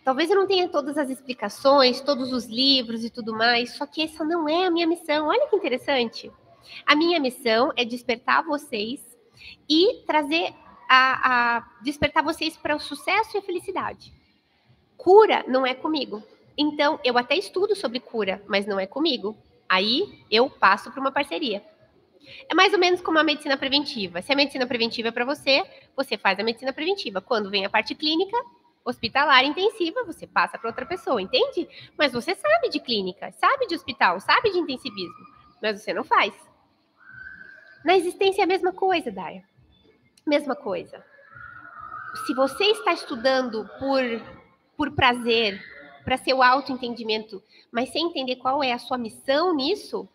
[0.03, 4.01] Talvez eu não tenha todas as explicações, todos os livros e tudo mais, só que
[4.01, 5.27] essa não é a minha missão.
[5.27, 6.31] Olha que interessante.
[6.85, 8.99] A minha missão é despertar vocês
[9.69, 10.53] e trazer
[10.89, 14.13] a, a despertar vocês para o sucesso e a felicidade.
[14.97, 16.23] Cura não é comigo.
[16.57, 19.37] Então, eu até estudo sobre cura, mas não é comigo.
[19.69, 21.63] Aí eu passo para uma parceria.
[22.49, 24.21] É mais ou menos como a medicina preventiva.
[24.21, 25.63] Se a medicina preventiva é para você,
[25.95, 27.21] você faz a medicina preventiva.
[27.21, 28.37] Quando vem a parte clínica,
[28.85, 31.67] hospitalar intensiva, você passa para outra pessoa, entende?
[31.97, 35.25] Mas você sabe de clínica, sabe de hospital, sabe de intensivismo,
[35.61, 36.33] mas você não faz.
[37.83, 39.43] Na existência é a mesma coisa, Daya.
[40.25, 41.03] Mesma coisa.
[42.25, 44.01] Se você está estudando por,
[44.77, 45.59] por prazer,
[46.03, 50.07] para seu autoentendimento, mas sem entender qual é a sua missão nisso,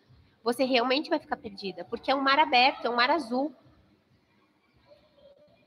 [0.47, 3.53] você realmente vai ficar perdida, porque é um mar aberto, é um mar azul.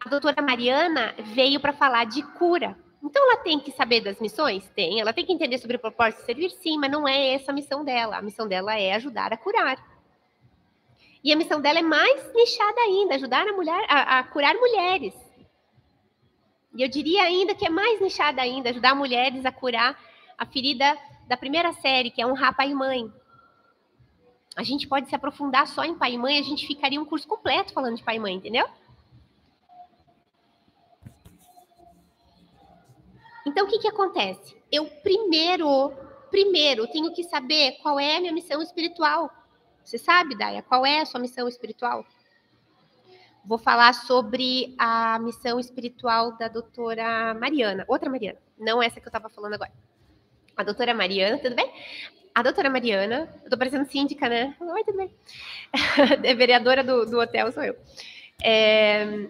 [0.02, 2.74] A doutora Mariana veio para falar de cura.
[3.02, 4.66] Então ela tem que saber das missões?
[4.70, 4.98] Tem.
[4.98, 6.50] Ela tem que entender sobre o propósito de servir?
[6.52, 8.16] Sim, mas não é essa a missão dela.
[8.16, 9.76] A missão dela é ajudar a curar.
[11.22, 15.14] E a missão dela é mais nichada ainda, ajudar a, mulher, a, a curar mulheres.
[16.74, 20.02] E eu diria ainda que é mais nichada ainda, ajudar mulheres a curar
[20.38, 20.96] a ferida
[21.28, 23.12] da primeira série, que é honrar pai e mãe.
[24.56, 27.26] A gente pode se aprofundar só em pai e mãe, a gente ficaria um curso
[27.26, 28.66] completo falando de pai e mãe, entendeu?
[33.46, 34.56] Então, o que, que acontece?
[34.70, 35.92] Eu primeiro,
[36.30, 39.30] primeiro, tenho que saber qual é a minha missão espiritual.
[39.84, 42.04] Você sabe, Daya, qual é a sua missão espiritual?
[43.44, 49.10] Vou falar sobre a missão espiritual da doutora Mariana, outra Mariana, não essa que eu
[49.10, 49.72] estava falando agora.
[50.56, 51.72] A doutora Mariana, tudo bem?
[52.40, 54.56] A doutora Mariana, eu tô parecendo síndica, né?
[54.58, 55.10] Oi, tudo bem?
[56.24, 57.76] é vereadora do, do hotel, sou eu.
[58.42, 59.28] É,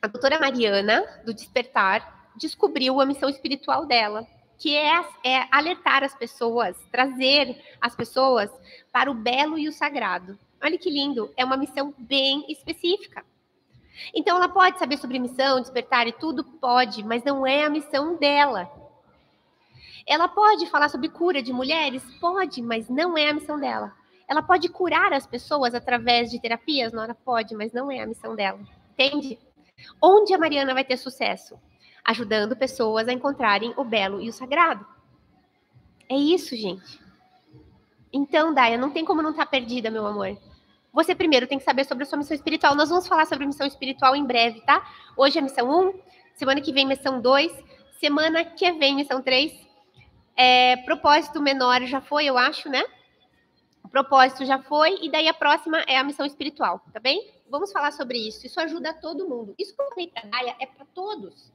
[0.00, 4.24] a doutora Mariana, do Despertar, descobriu a missão espiritual dela,
[4.56, 8.48] que é, é alertar as pessoas, trazer as pessoas
[8.92, 10.38] para o belo e o sagrado.
[10.62, 13.24] Olha que lindo, é uma missão bem específica.
[14.14, 16.44] Então, ela pode saber sobre missão, despertar e tudo?
[16.44, 18.77] Pode, mas não é a missão dela.
[20.08, 22.02] Ela pode falar sobre cura de mulheres?
[22.18, 23.92] Pode, mas não é a missão dela.
[24.26, 26.94] Ela pode curar as pessoas através de terapias?
[26.94, 28.58] Nora pode, mas não é a missão dela.
[28.94, 29.38] Entende?
[30.00, 31.60] Onde a Mariana vai ter sucesso?
[32.02, 34.86] Ajudando pessoas a encontrarem o belo e o sagrado.
[36.08, 36.98] É isso, gente.
[38.10, 40.38] Então, Daya, não tem como não estar tá perdida, meu amor.
[40.90, 42.74] Você primeiro tem que saber sobre a sua missão espiritual.
[42.74, 44.90] Nós vamos falar sobre a missão espiritual em breve, tá?
[45.18, 46.00] Hoje é missão 1,
[46.34, 47.52] semana que vem missão 2,
[48.00, 49.67] semana que vem missão 3.
[50.40, 52.84] É, propósito menor já foi, eu acho, né?
[53.82, 57.34] O propósito já foi, e daí a próxima é a missão espiritual, tá bem?
[57.50, 58.46] Vamos falar sobre isso.
[58.46, 59.52] Isso ajuda todo mundo.
[59.58, 61.52] Isso que eu Gaia é para todos.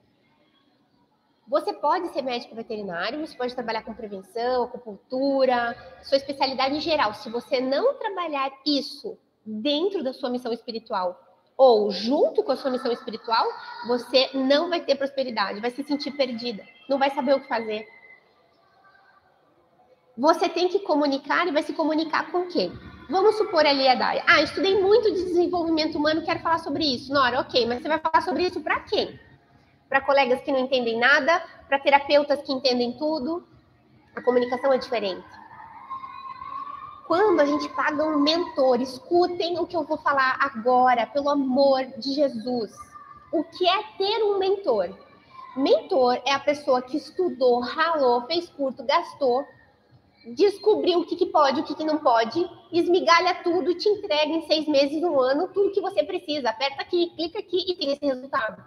[1.48, 7.14] Você pode ser médico veterinário, você pode trabalhar com prevenção, acupuntura, sua especialidade em geral.
[7.14, 11.18] Se você não trabalhar isso dentro da sua missão espiritual
[11.56, 13.46] ou junto com a sua missão espiritual,
[13.88, 17.88] você não vai ter prosperidade, vai se sentir perdida, não vai saber o que fazer.
[20.18, 22.72] Você tem que comunicar e vai se comunicar com quem?
[23.10, 24.24] Vamos supor ali a Daya.
[24.28, 27.12] Ah, estudei muito de desenvolvimento humano, quero falar sobre isso.
[27.14, 29.20] Nora, ok, mas você vai falar sobre isso para quem?
[29.94, 33.48] para colegas que não entendem nada, para terapeutas que entendem tudo.
[34.16, 35.24] A comunicação é diferente.
[37.06, 41.86] Quando a gente paga um mentor, escutem o que eu vou falar agora, pelo amor
[42.00, 42.72] de Jesus.
[43.32, 44.90] O que é ter um mentor?
[45.56, 49.46] Mentor é a pessoa que estudou, ralou, fez curto, gastou,
[50.26, 54.46] descobriu o que, que pode, o que, que não pode, esmigalha tudo te entrega em
[54.48, 56.50] seis meses, um ano, tudo que você precisa.
[56.50, 58.64] Aperta aqui, clica aqui e tem esse resultado.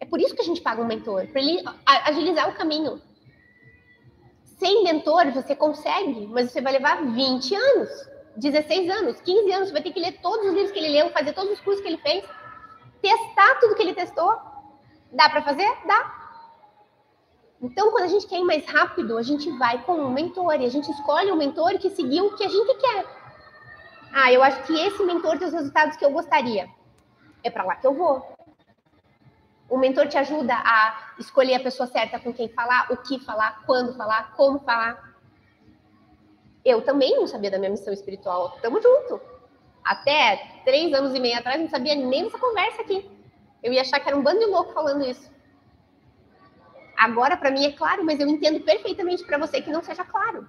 [0.00, 3.00] É por isso que a gente paga um mentor, para ele agilizar o caminho.
[4.58, 7.90] Sem mentor, você consegue, mas você vai levar 20 anos,
[8.36, 9.68] 16 anos, 15 anos.
[9.68, 11.82] Você vai ter que ler todos os livros que ele leu, fazer todos os cursos
[11.82, 12.24] que ele fez,
[13.00, 14.36] testar tudo que ele testou.
[15.12, 15.70] Dá para fazer?
[15.86, 16.23] Dá.
[17.64, 20.66] Então, quando a gente quer ir mais rápido, a gente vai com um mentor e
[20.66, 23.06] a gente escolhe um mentor que seguiu o que a gente quer.
[24.12, 26.68] Ah, eu acho que esse mentor tem os resultados que eu gostaria.
[27.42, 28.22] É para lá que eu vou.
[29.66, 33.62] O mentor te ajuda a escolher a pessoa certa com quem falar, o que falar,
[33.64, 35.14] quando falar, como falar.
[36.62, 38.58] Eu também não sabia da minha missão espiritual.
[38.60, 39.18] Tamo junto.
[39.82, 43.10] Até três anos e meio atrás, não sabia nem dessa conversa aqui.
[43.62, 45.33] Eu ia achar que era um bando de louco falando isso.
[46.96, 50.48] Agora, para mim, é claro, mas eu entendo perfeitamente para você que não seja claro.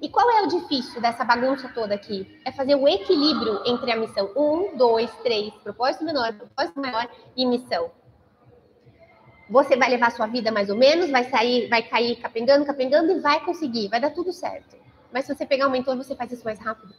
[0.00, 2.38] E qual é o difícil dessa bagunça toda aqui?
[2.44, 7.46] É fazer o equilíbrio entre a missão 1, 2, 3, propósito menor, propósito maior e
[7.46, 7.90] missão.
[9.48, 13.20] Você vai levar sua vida mais ou menos, vai sair, vai cair capengando, capengando e
[13.20, 14.76] vai conseguir, vai dar tudo certo.
[15.12, 16.92] Mas se você pegar um mentor, você faz isso mais rápido.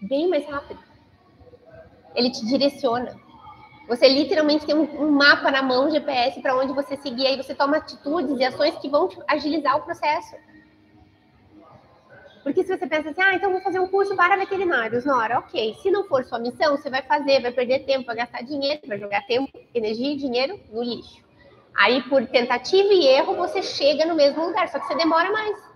[0.00, 0.80] Bem mais rápido.
[2.14, 3.14] Ele te direciona.
[3.88, 7.54] Você literalmente tem um, um mapa na mão, GPS, para onde você seguir, aí você
[7.54, 10.36] toma atitudes e ações que vão agilizar o processo.
[12.42, 15.74] Porque se você pensa assim, ah, então vou fazer um curso para veterinários, Nora, ok.
[15.74, 18.98] Se não for sua missão, você vai fazer, vai perder tempo, vai gastar dinheiro, vai
[18.98, 21.22] jogar tempo, energia e dinheiro no lixo.
[21.74, 25.72] Aí, por tentativa e erro, você chega no mesmo lugar, só que você demora mais.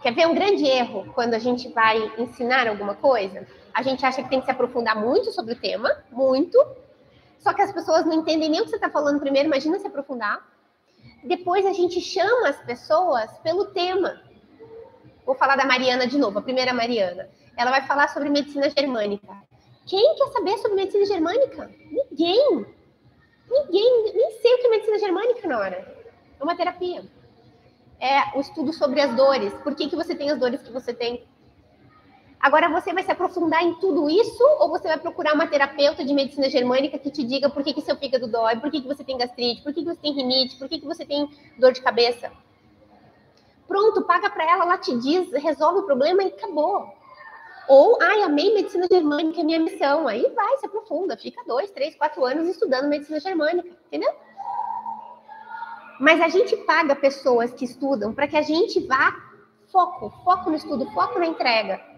[0.00, 3.46] Quer ver um grande erro quando a gente vai ensinar alguma coisa?
[3.74, 6.56] A gente acha que tem que se aprofundar muito sobre o tema, muito,
[7.40, 9.86] só que as pessoas não entendem nem o que você está falando primeiro, imagina se
[9.86, 10.54] aprofundar
[11.24, 14.20] depois a gente chama as pessoas pelo tema.
[15.24, 17.28] Vou falar da Mariana de novo, a primeira Mariana.
[17.56, 19.34] Ela vai falar sobre medicina germânica.
[19.86, 21.70] Quem quer saber sobre medicina germânica?
[21.90, 22.66] Ninguém.
[23.50, 25.96] Ninguém, nem sei o que é medicina germânica, Nora.
[26.38, 27.04] É uma terapia.
[27.98, 29.54] É o estudo sobre as dores.
[29.62, 31.26] Por que, que você tem as dores que você tem?
[32.44, 36.12] Agora, você vai se aprofundar em tudo isso ou você vai procurar uma terapeuta de
[36.12, 39.02] medicina germânica que te diga por que, que seu fígado dói, por que, que você
[39.02, 41.26] tem gastrite, por que, que você tem rinite, por que, que você tem
[41.58, 42.30] dor de cabeça?
[43.66, 46.86] Pronto, paga para ela, ela te diz, resolve o problema e acabou.
[47.66, 50.06] Ou, ai, amei medicina germânica, é minha missão.
[50.06, 54.12] Aí vai, se aprofunda, fica dois, três, quatro anos estudando medicina germânica, entendeu?
[55.98, 59.16] Mas a gente paga pessoas que estudam para que a gente vá
[59.72, 61.93] foco, foco no estudo, foco na entrega.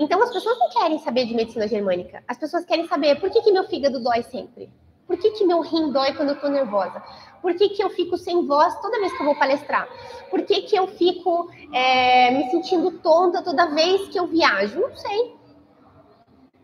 [0.00, 2.24] Então as pessoas não querem saber de medicina germânica.
[2.26, 4.72] As pessoas querem saber por que, que meu fígado dói sempre.
[5.06, 7.02] Por que, que meu rim dói quando eu estou nervosa?
[7.42, 9.86] Por que, que eu fico sem voz toda vez que eu vou palestrar?
[10.30, 14.80] Por que, que eu fico é, me sentindo tonta toda vez que eu viajo?
[14.80, 15.34] Não sei.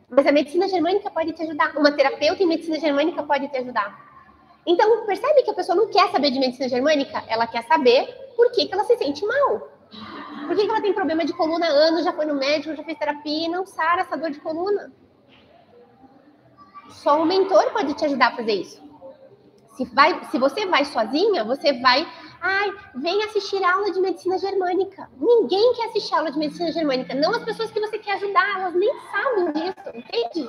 [0.08, 1.76] Mas a medicina germânica pode te ajudar.
[1.76, 4.02] Uma terapeuta em medicina germânica pode te ajudar.
[4.64, 7.22] Então, percebe que a pessoa não quer saber de medicina germânica?
[7.28, 9.75] Ela quer saber por que, que ela se sente mal.
[10.46, 12.84] Por que, que ela tem problema de coluna há anos, já foi no médico, já
[12.84, 14.92] fez terapia e não sara essa dor de coluna?
[16.88, 18.82] Só um mentor pode te ajudar a fazer isso.
[19.76, 22.06] Se, vai, se você vai sozinha, você vai.
[22.40, 25.10] Ai, vem assistir aula de medicina germânica.
[25.18, 27.14] Ninguém quer assistir aula de medicina germânica.
[27.14, 30.48] Não as pessoas que você quer ajudar, elas nem sabem disso, entende?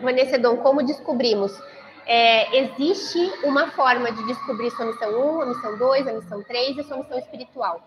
[0.00, 1.52] Vanessa como descobrimos?
[2.06, 6.76] É, existe uma forma de descobrir sua missão 1, a missão 2, a missão 3
[6.76, 7.86] e a sua missão espiritual.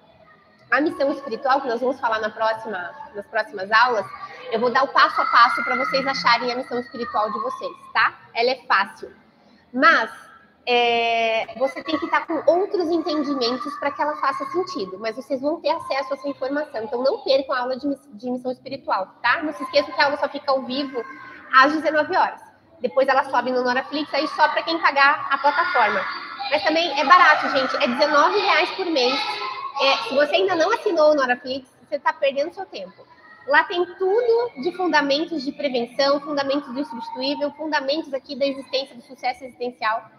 [0.72, 4.06] A missão espiritual, que nós vamos falar na próxima, nas próximas aulas,
[4.52, 7.72] eu vou dar o passo a passo para vocês acharem a missão espiritual de vocês,
[7.94, 8.20] tá?
[8.34, 9.14] Ela é fácil.
[9.72, 10.12] Mas
[10.66, 15.40] é, você tem que estar com outros entendimentos para que ela faça sentido, mas vocês
[15.40, 16.84] vão ter acesso a essa informação.
[16.84, 19.42] Então não percam a aula de, de missão espiritual, tá?
[19.44, 21.02] Não se esqueçam que a aula só fica ao vivo
[21.54, 22.42] às 19 horas.
[22.80, 26.02] Depois ela sobe no Noraflix, aí só para quem pagar a plataforma.
[26.52, 27.76] Mas também é barato, gente.
[27.84, 29.14] É 19 reais por mês.
[29.82, 33.06] É, se você ainda não assinou o Noraflix, você está perdendo seu tempo.
[33.48, 39.02] Lá tem tudo de fundamentos de prevenção, fundamentos do insubstituível, fundamentos aqui da existência do
[39.02, 40.10] sucesso existencial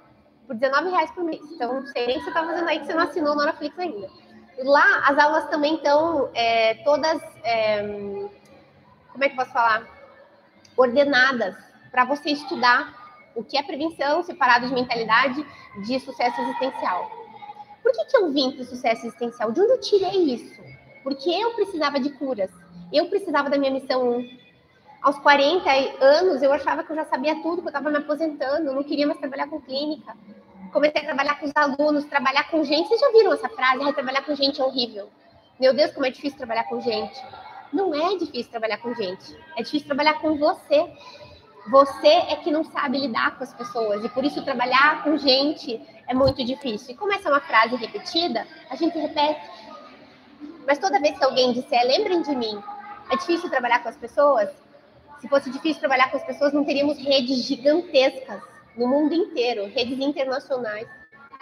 [0.46, 1.42] por 19 reais por mês.
[1.52, 3.36] Então, não sei nem o que você está fazendo aí que você não assinou o
[3.36, 4.08] Noraflix ainda.
[4.64, 7.22] Lá, as aulas também estão é, todas.
[7.44, 7.82] É,
[9.12, 9.97] como é que eu posso falar?
[10.78, 11.56] Ordenadas
[11.90, 12.96] para você estudar
[13.34, 15.44] o que é prevenção, separado de mentalidade
[15.84, 17.10] de sucesso existencial.
[17.82, 19.52] Por que, que eu vim para o sucesso existencial?
[19.52, 20.62] De onde eu tirei isso?
[21.02, 22.50] Porque eu precisava de curas.
[22.92, 24.38] Eu precisava da minha missão 1.
[25.02, 28.72] Aos 40 anos, eu achava que eu já sabia tudo, que eu estava me aposentando,
[28.72, 30.16] não queria mais trabalhar com clínica.
[30.72, 32.88] Comecei a trabalhar com os alunos, trabalhar com gente.
[32.88, 33.82] Vocês já viram essa frase?
[33.82, 35.08] Ah, trabalhar com gente é horrível.
[35.58, 37.18] Meu Deus, como é difícil trabalhar com gente
[37.72, 40.90] não é difícil trabalhar com gente, é difícil trabalhar com você.
[41.70, 45.78] Você é que não sabe lidar com as pessoas e por isso trabalhar com gente
[46.06, 46.94] é muito difícil.
[46.94, 49.40] E como essa é uma frase repetida, a gente repete.
[50.66, 52.62] Mas toda vez que alguém disser, lembrem de mim,
[53.10, 54.48] é difícil trabalhar com as pessoas?
[55.20, 58.40] Se fosse difícil trabalhar com as pessoas, não teríamos redes gigantescas
[58.76, 60.86] no mundo inteiro, redes internacionais,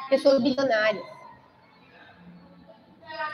[0.08, 1.04] pessoas bilionárias.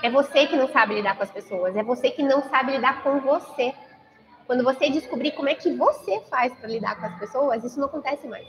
[0.02, 3.02] É você que não sabe lidar com as pessoas, é você que não sabe lidar
[3.02, 3.74] com você.
[4.46, 7.86] Quando você descobrir como é que você faz para lidar com as pessoas, isso não
[7.86, 8.46] acontece mais.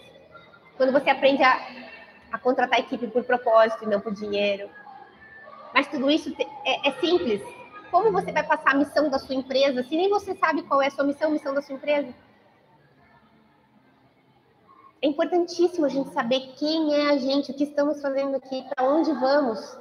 [0.75, 1.59] Quando você aprende a,
[2.31, 4.69] a contratar equipe por propósito e não por dinheiro.
[5.73, 7.41] Mas tudo isso é, é simples.
[7.91, 10.87] Como você vai passar a missão da sua empresa se nem você sabe qual é
[10.87, 12.13] a sua missão, a missão da sua empresa?
[14.99, 18.87] É importantíssimo a gente saber quem é a gente, o que estamos fazendo aqui, para
[18.87, 19.77] onde vamos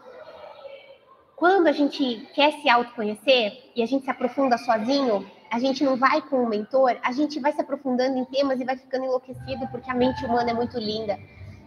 [1.43, 5.97] quando a gente quer se autoconhecer e a gente se aprofunda sozinho, a gente não
[5.97, 9.67] vai com um mentor, a gente vai se aprofundando em temas e vai ficando enlouquecido
[9.73, 11.19] porque a mente humana é muito linda.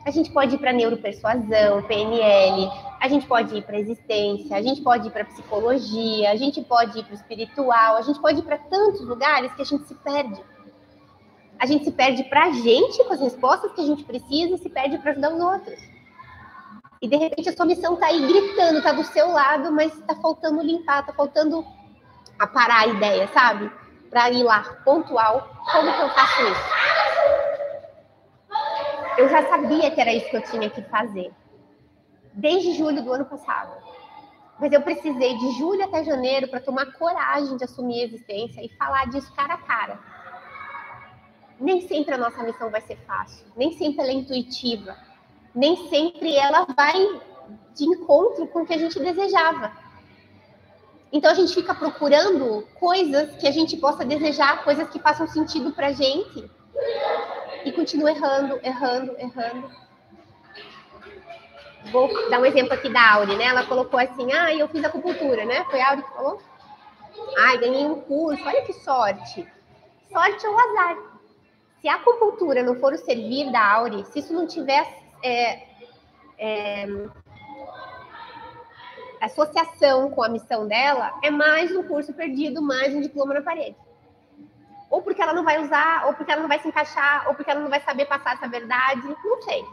[0.06, 4.80] A gente pode ir para neuropersuasão, PNL, a gente pode ir para existência, a gente
[4.80, 8.44] pode ir para psicologia, a gente pode ir para o espiritual, a gente pode ir
[8.44, 10.42] para tantos lugares que a gente se perde.
[11.60, 14.58] A gente se perde para a gente com as respostas que a gente precisa e
[14.58, 15.95] se perde para ajudar os outros.
[17.06, 20.16] E de repente a sua missão está aí gritando, está do seu lado, mas está
[20.16, 21.64] faltando limpar, está faltando
[22.40, 23.72] aparar a ideia, sabe?
[24.10, 25.48] Para ir lá, pontual.
[25.72, 26.62] Como que eu faço isso?
[29.20, 31.32] Eu já sabia que era isso que eu tinha que fazer.
[32.34, 33.78] Desde julho do ano passado.
[34.60, 38.76] Mas eu precisei de julho até janeiro para tomar coragem de assumir a existência e
[38.78, 40.00] falar disso cara a cara.
[41.60, 44.98] Nem sempre a nossa missão vai ser fácil, nem sempre ela é intuitiva
[45.56, 47.22] nem sempre ela vai
[47.74, 49.72] de encontro com o que a gente desejava.
[51.12, 55.72] Então a gente fica procurando coisas que a gente possa desejar, coisas que façam sentido
[55.72, 56.50] para gente,
[57.64, 59.70] e continua errando, errando, errando.
[61.92, 63.46] Vou dar um exemplo aqui da Auri, né?
[63.46, 65.64] Ela colocou assim: ah, eu fiz acupuntura, né?
[65.66, 66.42] Foi a Auri que falou?
[67.38, 69.48] Ai, ganhei um curso, olha que sorte.
[70.12, 70.98] Sorte ou azar.
[71.80, 75.68] Se a acupuntura não for o servir da Auri, se isso não tivesse é,
[76.38, 76.88] é,
[79.20, 83.76] associação com a missão dela é mais um curso perdido, mais um diploma na parede.
[84.90, 87.50] Ou porque ela não vai usar, ou porque ela não vai se encaixar, ou porque
[87.50, 89.66] ela não vai saber passar essa verdade, não sei.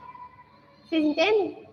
[0.85, 1.69] Vocês entendem?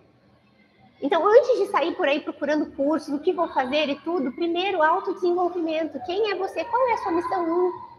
[1.02, 4.82] Então, antes de sair por aí procurando cursos, o que vou fazer e tudo, primeiro,
[4.82, 5.98] autodesenvolvimento.
[6.04, 6.62] Quem é você?
[6.64, 7.89] Qual é a sua missão 1?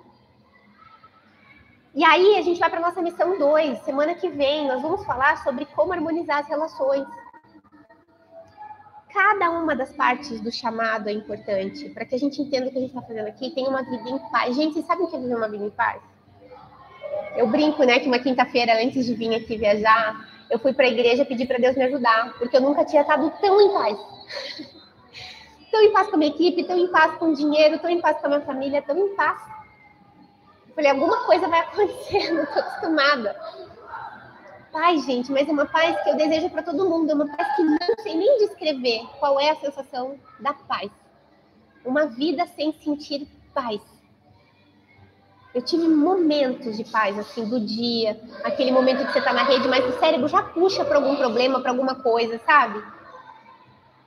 [1.93, 3.79] E aí, a gente vai para nossa missão 2.
[3.79, 7.05] Semana que vem, nós vamos falar sobre como harmonizar as relações.
[9.13, 12.77] Cada uma das partes do chamado é importante para que a gente entenda o que
[12.77, 14.55] a gente está fazendo aqui e tenha uma vida em paz.
[14.55, 16.01] Gente, vocês sabem o que é viver uma vida em paz?
[17.35, 20.89] Eu brinco, né, que uma quinta-feira antes de vir aqui viajar, eu fui para a
[20.89, 23.97] igreja pedir para Deus me ajudar, porque eu nunca tinha estado tão em paz.
[25.69, 27.99] tão em paz com a minha equipe, tão em paz com o dinheiro, tão em
[27.99, 29.61] paz com a minha família, tão em paz.
[30.72, 33.36] Eu falei, alguma coisa vai acontecer, não estou acostumada.
[34.72, 37.55] Paz, gente, mas é uma paz que eu desejo para todo mundo, é uma paz
[37.57, 40.89] que não sei nem descrever qual é a sensação da paz.
[41.84, 43.82] Uma vida sem sentir paz.
[45.53, 49.67] Eu tive momentos de paz, assim, do dia, aquele momento que você tá na rede,
[49.67, 52.82] mas o cérebro já puxa para algum problema, para alguma coisa, sabe?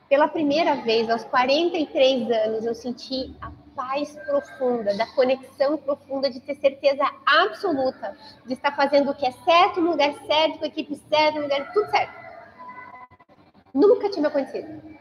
[0.08, 6.40] Pela primeira vez, aos 43 anos, eu senti a paz profunda, da conexão profunda, de
[6.40, 8.16] ter certeza absoluta
[8.46, 11.42] de estar fazendo o que é certo, no lugar certo, com a equipe certa, no
[11.42, 12.24] lugar tudo certo.
[13.74, 14.94] Nunca tinha acontecido.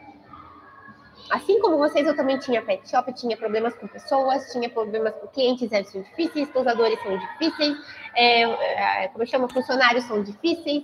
[1.30, 5.28] Assim como vocês, eu também tinha pet shop, tinha problemas com pessoas, tinha problemas com
[5.28, 7.78] clientes, eles são difíceis, posadores são difíceis,
[8.15, 8.41] é,
[9.03, 10.84] é, como chama, funcionários são difíceis.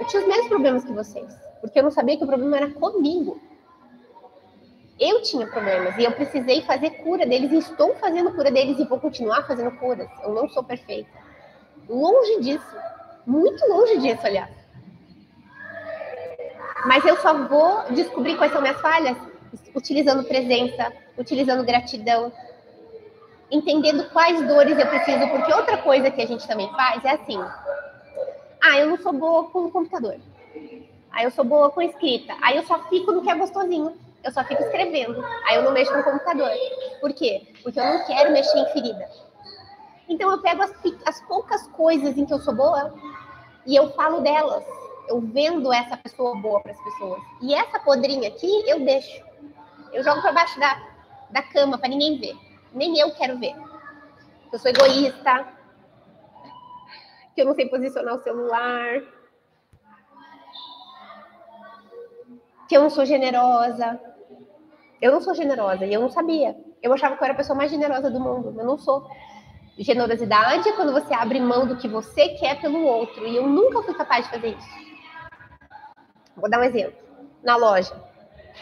[0.00, 2.70] Eu tinha os mesmos problemas que vocês, porque eu não sabia que o problema era
[2.70, 3.40] comigo.
[4.98, 8.84] Eu tinha problemas e eu precisei fazer cura deles e estou fazendo cura deles e
[8.84, 10.08] vou continuar fazendo curas.
[10.22, 11.10] Eu não sou perfeita.
[11.88, 12.76] Longe disso.
[13.26, 14.50] Muito longe disso, aliás.
[16.86, 19.18] Mas eu só vou descobrir quais são minhas falhas
[19.74, 22.32] utilizando presença, utilizando gratidão,
[23.50, 27.38] entendendo quais dores eu preciso, porque outra coisa que a gente também faz é assim:
[28.62, 30.16] ah, eu não sou boa com o computador.
[31.10, 32.34] Aí eu sou boa com escrita.
[32.42, 34.05] Aí eu só fico no que é gostosinho.
[34.26, 35.24] Eu só fico escrevendo.
[35.46, 36.50] Aí eu não mexo com o computador.
[37.00, 37.46] Por quê?
[37.62, 39.08] Porque eu não quero mexer em ferida.
[40.08, 40.72] Então eu pego as,
[41.06, 42.92] as poucas coisas em que eu sou boa
[43.64, 44.64] e eu falo delas
[45.08, 47.22] eu vendo essa pessoa boa para as pessoas.
[47.40, 49.24] E essa podrinha aqui, eu deixo.
[49.92, 50.82] Eu jogo para baixo da,
[51.30, 52.36] da cama para ninguém ver.
[52.72, 53.54] Nem eu quero ver.
[54.52, 55.46] Eu sou egoísta.
[57.34, 59.02] Que eu não sei posicionar o celular.
[62.68, 64.00] Que eu não sou generosa.
[65.00, 66.56] Eu não sou generosa e eu não sabia.
[66.82, 68.54] Eu achava que eu era a pessoa mais generosa do mundo.
[68.58, 69.08] Eu não sou.
[69.78, 73.26] Generosidade é quando você abre mão do que você quer pelo outro.
[73.26, 74.68] E eu nunca fui capaz de fazer isso.
[76.36, 76.96] Vou dar um exemplo.
[77.42, 77.92] Na loja,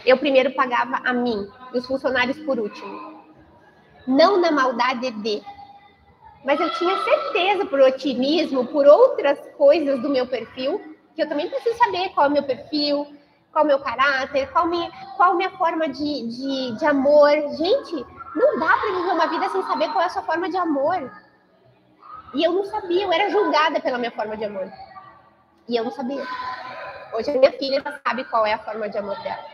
[0.05, 3.22] eu primeiro pagava a mim e os funcionários por último.
[4.07, 5.43] Não na maldade de,
[6.45, 10.80] mas eu tinha certeza por otimismo, por outras coisas do meu perfil,
[11.14, 13.07] que eu também preciso saber qual é o meu perfil,
[13.55, 17.30] qual o meu caráter, qual, minha, qual minha forma de, de, de amor.
[17.57, 20.57] Gente, não dá para viver uma vida sem saber qual é a sua forma de
[20.57, 21.11] amor.
[22.34, 24.70] E eu não sabia, eu era julgada pela minha forma de amor.
[25.68, 26.26] E eu não sabia.
[27.14, 29.44] Hoje a minha filha ela sabe qual é a forma de amor dela.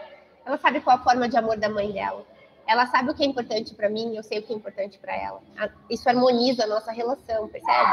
[0.47, 2.25] Ela sabe qual é a forma de amor da mãe dela.
[2.67, 5.15] Ela sabe o que é importante para mim, eu sei o que é importante para
[5.15, 5.43] ela.
[5.91, 7.91] Isso harmoniza a nossa relação, percebe?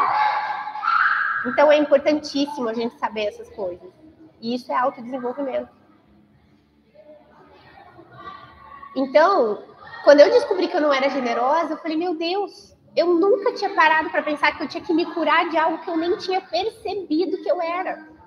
[1.47, 3.91] Então é importantíssimo a gente saber essas coisas.
[4.39, 5.76] E isso é autodesenvolvimento.
[8.97, 9.63] Então,
[10.03, 13.73] quando eu descobri que eu não era generosa, eu falei, meu Deus, eu nunca tinha
[13.73, 16.41] parado para pensar que eu tinha que me curar de algo que eu nem tinha
[16.41, 18.17] percebido que eu era.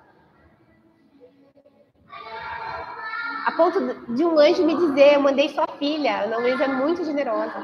[3.45, 3.79] a ponto
[4.15, 7.55] de um anjo me dizer: Eu mandei sua filha, Ana Luísa é muito generosa,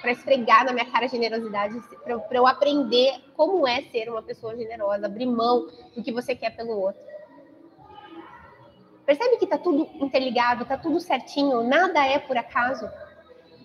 [0.00, 4.56] para esfregar na minha cara a generosidade, para eu aprender como é ser uma pessoa
[4.56, 7.11] generosa, abrir mão do que você quer pelo outro.
[9.04, 12.88] Percebe que está tudo interligado, está tudo certinho, nada é por acaso.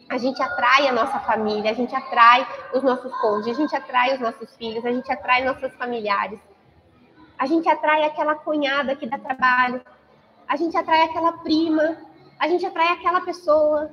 [0.10, 4.16] A gente atrai a nossa família, a gente atrai os nossos cônjuges, a gente atrai
[4.16, 6.40] os nossos filhos, a gente atrai nossos familiares,
[7.38, 9.82] a gente atrai aquela cunhada que dá trabalho,
[10.48, 11.98] a gente atrai aquela prima,
[12.40, 13.92] a gente atrai aquela pessoa.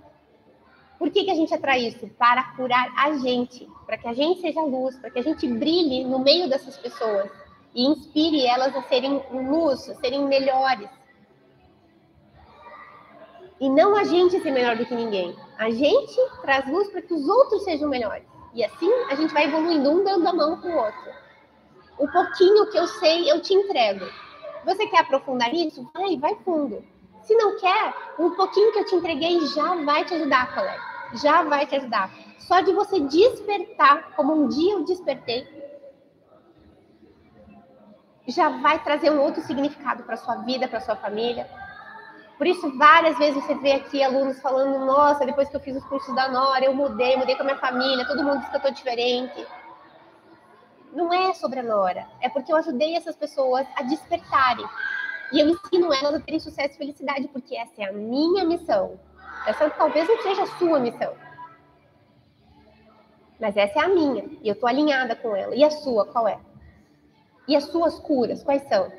[0.98, 2.06] Por que, que a gente atrai isso?
[2.10, 6.04] Para curar a gente, para que a gente seja luz, para que a gente brilhe
[6.04, 7.30] no meio dessas pessoas
[7.74, 10.88] e inspire elas a serem luz, a serem melhores.
[13.60, 15.36] E não a gente ser melhor do que ninguém.
[15.58, 18.26] A gente traz luz para que os outros sejam melhores.
[18.52, 21.12] E assim a gente vai evoluindo, um dando a mão para o outro.
[21.98, 24.04] O pouquinho que eu sei, eu te entrego.
[24.64, 25.88] Você quer aprofundar nisso?
[25.94, 26.84] Vai, vai fundo.
[27.22, 30.82] Se não quer, um pouquinho que eu te entreguei já vai te ajudar, colega.
[31.14, 32.10] Já vai te ajudar.
[32.38, 35.46] Só de você despertar, como um dia eu despertei,
[38.26, 41.48] já vai trazer um outro significado para sua vida, para sua família.
[42.36, 45.84] Por isso, várias vezes você vê aqui alunos falando: Nossa, depois que eu fiz os
[45.84, 48.58] cursos da Nora, eu mudei, mudei com a minha família, todo mundo diz que eu
[48.58, 49.46] estou diferente.
[50.92, 54.66] Não é sobre a Nora, é porque eu ajudei essas pessoas a despertarem.
[55.32, 58.98] E eu ensino elas a terem sucesso e felicidade, porque essa é a minha missão.
[59.46, 61.12] Essa talvez não seja a sua missão.
[63.40, 65.54] Mas essa é a minha, e eu estou alinhada com ela.
[65.54, 66.38] E a sua, qual é?
[67.46, 68.90] E as suas curas, quais são?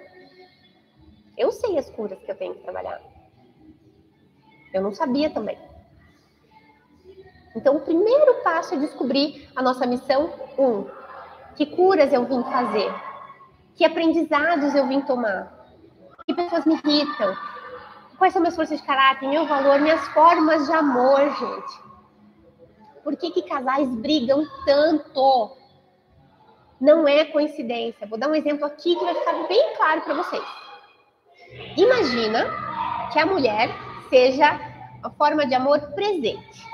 [1.38, 3.15] Eu sei as curas que eu tenho que trabalhar.
[4.76, 5.58] Eu não sabia também.
[7.56, 10.34] Então, o primeiro passo é descobrir a nossa missão.
[10.60, 10.86] Um,
[11.56, 12.94] que curas eu vim fazer?
[13.76, 15.66] Que aprendizados eu vim tomar?
[16.28, 17.38] Que pessoas me irritam?
[18.18, 21.80] Quais são minhas forças de caráter, meu valor, minhas formas de amor, gente?
[23.02, 25.56] Por que, que casais brigam tanto?
[26.82, 28.06] Não é coincidência.
[28.08, 30.44] Vou dar um exemplo aqui que vai ficar bem claro para vocês.
[31.78, 32.46] Imagina
[33.14, 34.60] que a mulher seja
[35.04, 36.66] a forma de amor presente.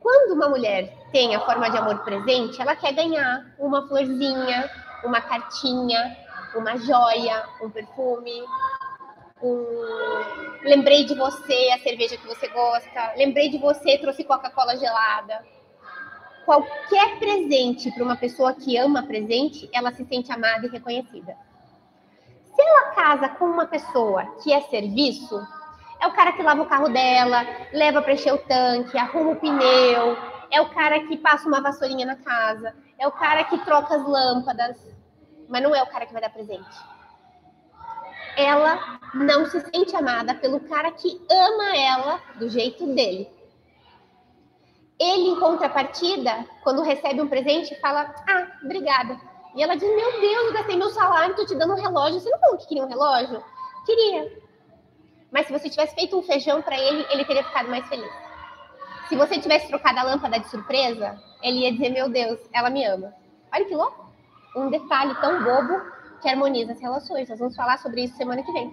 [0.00, 4.70] Quando uma mulher tem a forma de amor presente, ela quer ganhar uma florzinha,
[5.04, 6.16] uma cartinha,
[6.54, 8.42] uma joia, um perfume,
[9.42, 10.62] um...
[10.62, 15.44] lembrei de você, a cerveja que você gosta, lembrei de você, trouxe Coca-Cola gelada.
[16.44, 21.36] Qualquer presente para uma pessoa que ama presente, ela se sente amada e reconhecida.
[22.54, 25.46] Se ela casa com uma pessoa que é serviço,
[26.00, 29.36] é o cara que lava o carro dela, leva para encher o tanque, arruma o
[29.36, 30.16] pneu,
[30.50, 34.06] é o cara que passa uma vassourinha na casa, é o cara que troca as
[34.06, 34.76] lâmpadas,
[35.48, 36.66] mas não é o cara que vai dar presente.
[38.36, 43.28] Ela não se sente amada pelo cara que ama ela do jeito dele.
[44.98, 49.18] Ele, em contrapartida, quando recebe um presente, fala: Ah, obrigada.
[49.54, 52.20] E ela diz: Meu Deus, eu gastei meu salário, tô te dando um relógio.
[52.20, 53.42] Você não falou que queria um relógio?
[53.86, 54.47] Queria.
[55.30, 58.10] Mas se você tivesse feito um feijão para ele, ele teria ficado mais feliz.
[59.08, 62.84] Se você tivesse trocado a lâmpada de surpresa, ele ia dizer: Meu Deus, ela me
[62.84, 63.14] ama.
[63.52, 64.12] Olha que louco!
[64.56, 65.80] Um detalhe tão bobo
[66.20, 67.28] que harmoniza as relações.
[67.28, 68.70] Nós vamos falar sobre isso semana que vem.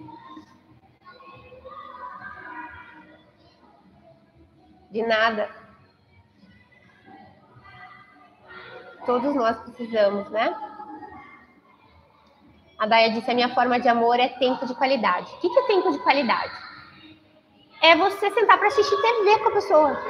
[4.90, 5.48] De nada.
[9.04, 10.65] Todos nós precisamos, né?
[12.78, 15.32] A Daya disse: a minha forma de amor é tempo de qualidade.
[15.34, 16.52] O que é tempo de qualidade?
[17.82, 20.02] É você sentar para assistir TV com a pessoa.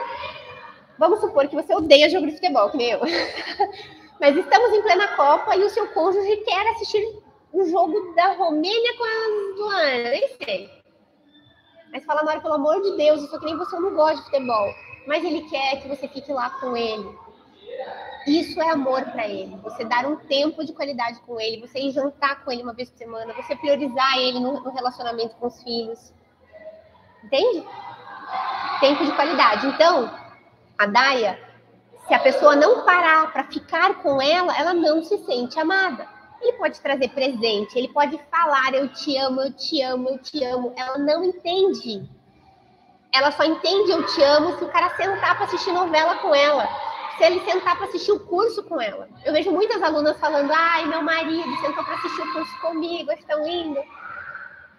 [0.99, 3.01] Vamos supor que você odeia jogo de futebol, que nem eu.
[4.21, 7.05] Mas estamos em plena Copa e o seu cônjuge quer assistir
[7.53, 10.71] um jogo da Romênia com a Luana, nem sei.
[11.93, 14.75] Mas fala, Nora, pelo amor de Deus, isso que nem você não gosta de futebol.
[15.07, 17.07] Mas ele quer que você fique lá com ele.
[18.27, 19.57] Isso é amor para ele.
[19.63, 22.91] Você dar um tempo de qualidade com ele, você ir jantar com ele uma vez
[22.91, 26.13] por semana, você priorizar ele no, no relacionamento com os filhos.
[27.23, 27.65] Entende?
[28.81, 29.69] Tempo de qualidade.
[29.69, 30.11] Então,
[30.77, 31.39] a Daia,
[32.09, 36.09] se a pessoa não parar para ficar com ela, ela não se sente amada.
[36.43, 40.45] Ele pode trazer presente, ele pode falar eu te amo, eu te amo, eu te
[40.45, 40.75] amo.
[40.77, 42.09] Ela não entende.
[43.15, 46.69] Ela só entende eu te amo se o cara sentar para assistir novela com ela
[47.17, 49.09] se ele sentar para assistir o curso com ela.
[49.25, 53.17] Eu vejo muitas alunas falando: ai, meu marido sentou para assistir o curso comigo, é
[53.17, 53.81] tão lindo.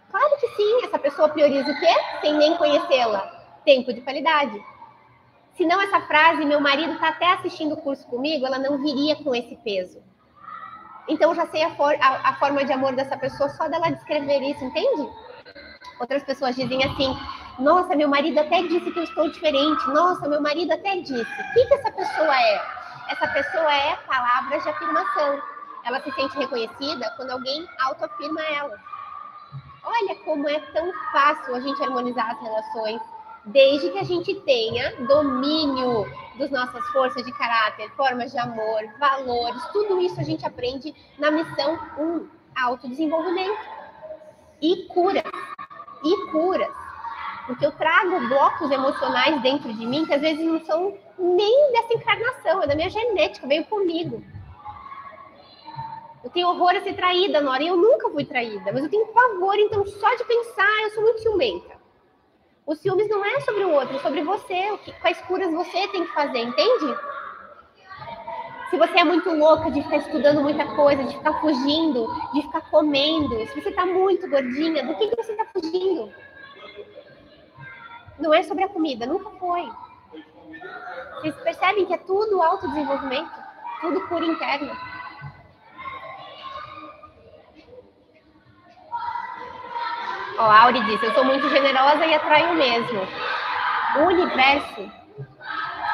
[0.10, 1.94] Claro que sim, essa pessoa prioriza o quê?
[2.22, 3.22] Sem nem conhecê-la.
[3.66, 4.64] Tempo de qualidade.
[5.56, 9.16] Se não essa frase, meu marido está até assistindo o curso comigo, ela não viria
[9.16, 10.02] com esse peso.
[11.10, 14.40] Então, já sei a, for a, a forma de amor dessa pessoa só dela descrever
[14.42, 15.10] isso, entende?
[16.00, 17.18] Outras pessoas dizem assim:
[17.60, 19.88] nossa, meu marido até disse que eu estou diferente.
[19.90, 21.22] Nossa, meu marido até disse.
[21.24, 22.62] O que, que essa pessoa é?
[23.10, 25.42] Essa pessoa é palavras de afirmação.
[25.84, 28.78] Ela se sente reconhecida quando alguém autoafirma ela.
[29.84, 33.02] Olha como é tão fácil a gente harmonizar as relações,
[33.46, 36.06] desde que a gente tenha domínio
[36.38, 41.32] das nossas forças de caráter, formas de amor, valores, tudo isso a gente aprende na
[41.32, 42.28] missão 1,
[42.64, 43.78] autodesenvolvimento.
[44.62, 45.24] E cura.
[46.04, 46.87] E cura
[47.48, 51.94] porque eu trago blocos emocionais dentro de mim que às vezes não são nem dessa
[51.94, 54.22] encarnação, é da minha genética, veio comigo.
[56.24, 59.08] Eu tenho horror a ser traída, Nora, e eu nunca fui traída, mas eu tenho
[59.08, 61.78] pavor, então, só de pensar, eu sou muito ciumenta.
[62.66, 65.88] Os ciúmes não é sobre o outro, é sobre você, o que, quais curas você
[65.88, 66.98] tem que fazer, entende?
[68.70, 72.62] Se você é muito louca de ficar estudando muita coisa, de ficar fugindo, de ficar
[72.70, 76.12] comendo, se você está muito gordinha, do que, que você está fugindo?
[78.20, 79.72] Não é sobre a comida, nunca foi.
[81.16, 83.32] Vocês percebem que é tudo autodesenvolvimento,
[83.82, 84.76] tudo cura interna.
[90.40, 93.00] Ó, a Auri disse, eu sou muito generosa e atraio mesmo.
[93.98, 94.92] O universo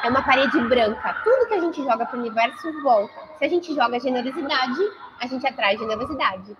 [0.03, 1.13] é uma parede branca.
[1.23, 3.13] Tudo que a gente joga para o universo volta.
[3.37, 4.81] Se a gente joga generosidade,
[5.21, 6.57] a gente atrai generosidade.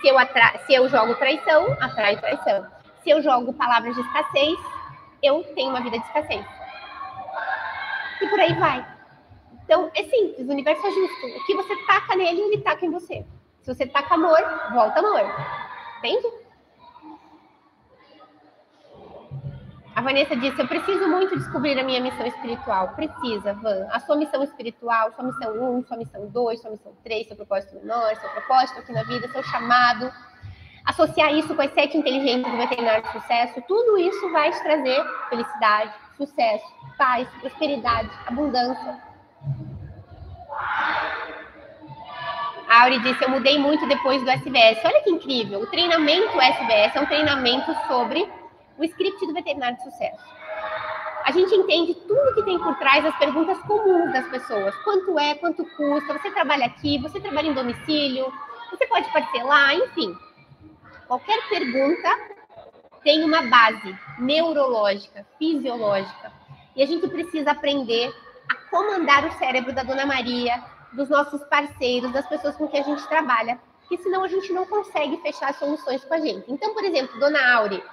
[0.00, 0.58] Se eu, atra...
[0.66, 2.66] Se eu jogo traição, atrai traição.
[3.04, 4.58] Se eu jogo palavras de escassez,
[5.22, 6.44] eu tenho uma vida de escassez.
[8.20, 8.86] E por aí vai.
[9.64, 11.26] Então, é simples, o universo é justo.
[11.26, 13.24] O que você taca nele, ele taca em você.
[13.62, 14.38] Se você taca amor,
[14.72, 15.22] volta amor.
[15.98, 16.42] Entende?
[19.94, 22.88] A Vanessa disse: Eu preciso muito descobrir a minha missão espiritual.
[22.94, 23.86] Precisa, Van.
[23.90, 27.74] A sua missão espiritual, sua missão 1, sua missão 2, sua missão 3, seu propósito
[27.76, 30.10] menor, seu propósito aqui na vida, seu chamado.
[30.84, 35.04] Associar isso com as sete inteligências do veterinário de sucesso, tudo isso vai te trazer
[35.28, 36.64] felicidade, sucesso,
[36.98, 39.00] paz, prosperidade, abundância.
[42.68, 44.80] A Auri disse: Eu mudei muito depois do SBS.
[44.84, 45.60] Olha que incrível!
[45.60, 48.28] O treinamento SBS é um treinamento sobre
[48.78, 50.24] o script do veterinário de sucesso.
[51.24, 54.74] A gente entende tudo que tem por trás das perguntas comuns das pessoas.
[54.82, 58.32] Quanto é, quanto custa, você trabalha aqui, você trabalha em domicílio,
[58.70, 60.16] você pode parcelar, enfim.
[61.12, 62.08] Qualquer pergunta
[63.04, 66.32] tem uma base neurológica, fisiológica.
[66.74, 68.10] E a gente precisa aprender
[68.48, 72.84] a comandar o cérebro da Dona Maria, dos nossos parceiros, das pessoas com quem a
[72.84, 76.50] gente trabalha, porque senão a gente não consegue fechar soluções com a gente.
[76.50, 77.84] Então, por exemplo, Dona Aure,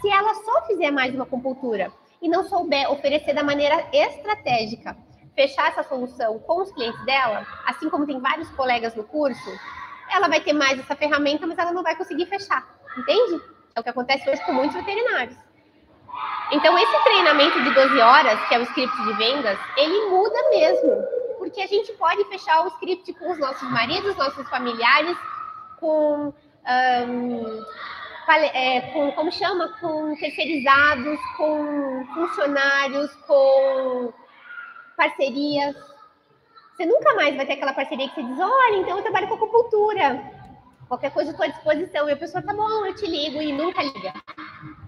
[0.00, 4.96] se ela só fizer mais uma compultura e não souber oferecer da maneira estratégica,
[5.36, 9.48] fechar essa solução com os clientes dela, assim como tem vários colegas no curso,
[10.14, 13.42] ela vai ter mais essa ferramenta, mas ela não vai conseguir fechar, entende?
[13.74, 15.36] É o que acontece hoje com muitos veterinários.
[16.52, 21.02] Então, esse treinamento de 12 horas, que é o script de vendas, ele muda mesmo,
[21.38, 25.16] porque a gente pode fechar o script com os nossos maridos, nossos familiares,
[25.80, 26.32] com
[26.66, 27.64] um,
[28.28, 34.12] é, com, como chama, com terceirizados, com funcionários, com
[34.96, 35.93] parcerias.
[36.74, 39.34] Você nunca mais vai ter aquela parceria que você diz, olha, então eu trabalho com
[39.34, 40.32] acupuntura.
[40.88, 42.08] Qualquer coisa estou à disposição.
[42.08, 44.12] E a pessoa, tá bom, eu te ligo e nunca liga.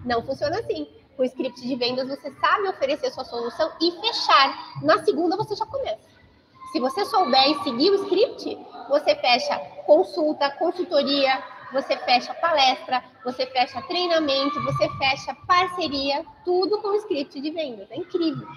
[0.05, 0.87] Não funciona assim.
[1.15, 4.81] Com o script de vendas, você sabe oferecer sua solução e fechar.
[4.83, 6.17] Na segunda, você já começa.
[6.71, 8.57] Se você souber e seguir o script,
[8.89, 16.93] você fecha consulta, consultoria, você fecha palestra, você fecha treinamento, você fecha parceria, tudo com
[16.95, 17.89] script de vendas.
[17.89, 18.47] É incrível.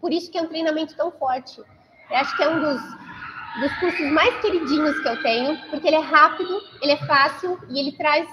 [0.00, 1.60] Por isso que é um treinamento tão forte.
[2.12, 2.82] Eu acho que é um dos,
[3.58, 7.80] dos cursos mais queridinhos que eu tenho, porque ele é rápido, ele é fácil e
[7.80, 8.28] ele traz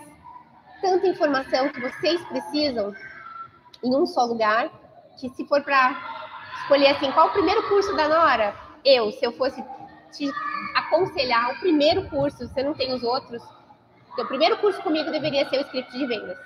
[0.81, 2.93] tanta informação que vocês precisam
[3.81, 4.69] em um só lugar,
[5.17, 5.95] que se for para
[6.61, 8.53] escolher assim, qual o primeiro curso da Nora?
[8.83, 9.63] Eu, se eu fosse
[10.11, 10.29] te
[10.75, 13.41] aconselhar o primeiro curso, você não tem os outros,
[14.17, 16.37] o primeiro curso comigo deveria ser o script de vendas.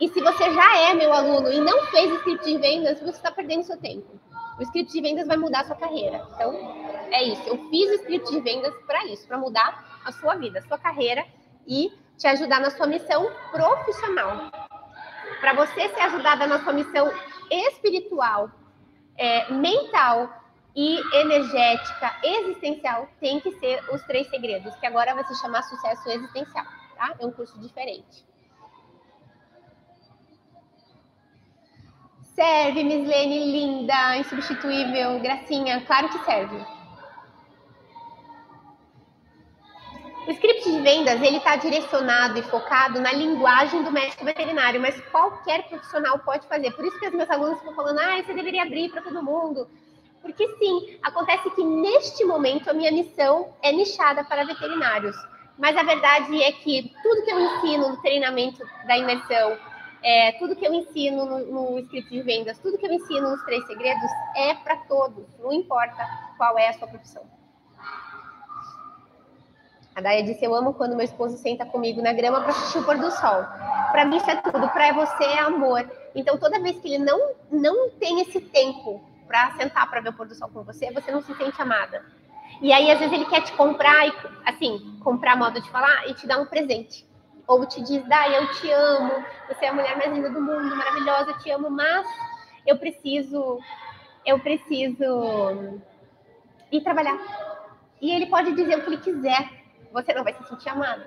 [0.00, 3.30] E se você já é meu aluno e não fez script de vendas, você está
[3.30, 4.18] perdendo seu tempo.
[4.58, 6.26] O script de vendas vai mudar a sua carreira.
[6.34, 6.52] Então,
[7.12, 7.48] é isso.
[7.48, 10.78] Eu fiz o script de vendas para isso, para mudar a sua vida, a sua
[10.78, 11.24] carreira
[11.66, 14.50] e te ajudar na sua missão profissional.
[15.40, 17.08] Para você ser ajudada na sua missão
[17.50, 18.50] espiritual,
[19.16, 20.28] é, mental
[20.74, 26.08] e energética, existencial, tem que ser os três segredos, que agora vai se chamar sucesso
[26.08, 26.64] existencial,
[26.96, 27.14] tá?
[27.18, 28.24] É um curso diferente.
[32.38, 36.56] Serve, Mislene, linda, insubstituível, gracinha, claro que serve.
[40.24, 45.00] O script de vendas, ele está direcionado e focado na linguagem do médico veterinário, mas
[45.10, 46.70] qualquer profissional pode fazer.
[46.70, 49.68] Por isso que os meus alunos ficam falando, ah, você deveria abrir para todo mundo.
[50.22, 55.16] Porque sim, acontece que neste momento a minha missão é nichada para veterinários.
[55.58, 59.58] Mas a verdade é que tudo que eu ensino no treinamento da imersão,
[60.02, 61.38] é, tudo que eu ensino no,
[61.72, 65.52] no script de vendas, tudo que eu ensino nos três segredos é para todos, não
[65.52, 67.24] importa qual é a sua profissão.
[69.98, 72.84] A Daya disse: Eu amo quando meu esposo senta comigo na grama para assistir o
[72.84, 73.44] pôr do sol.
[73.90, 74.68] Para mim, isso é tudo.
[74.68, 75.90] Para você é amor.
[76.14, 80.12] Então, toda vez que ele não, não tem esse tempo para sentar para ver o
[80.12, 82.04] pôr do sol com você, você não se sente amada.
[82.62, 84.06] E aí, às vezes, ele quer te comprar,
[84.46, 87.04] assim, comprar modo de falar e te dar um presente.
[87.48, 90.76] Ou te diz, Dai, eu te amo, você é a mulher mais linda do mundo,
[90.76, 92.06] maravilhosa, eu te amo, mas
[92.66, 93.58] eu preciso,
[94.26, 95.80] eu preciso
[96.70, 97.18] e trabalhar.
[98.00, 99.48] E ele pode dizer o que ele quiser,
[99.90, 101.02] você não vai se sentir amado.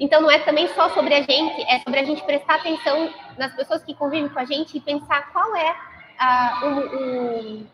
[0.00, 3.54] Então não é também só sobre a gente, é sobre a gente prestar atenção nas
[3.54, 5.76] pessoas que convivem com a gente e pensar qual é
[6.18, 7.66] a, o, o,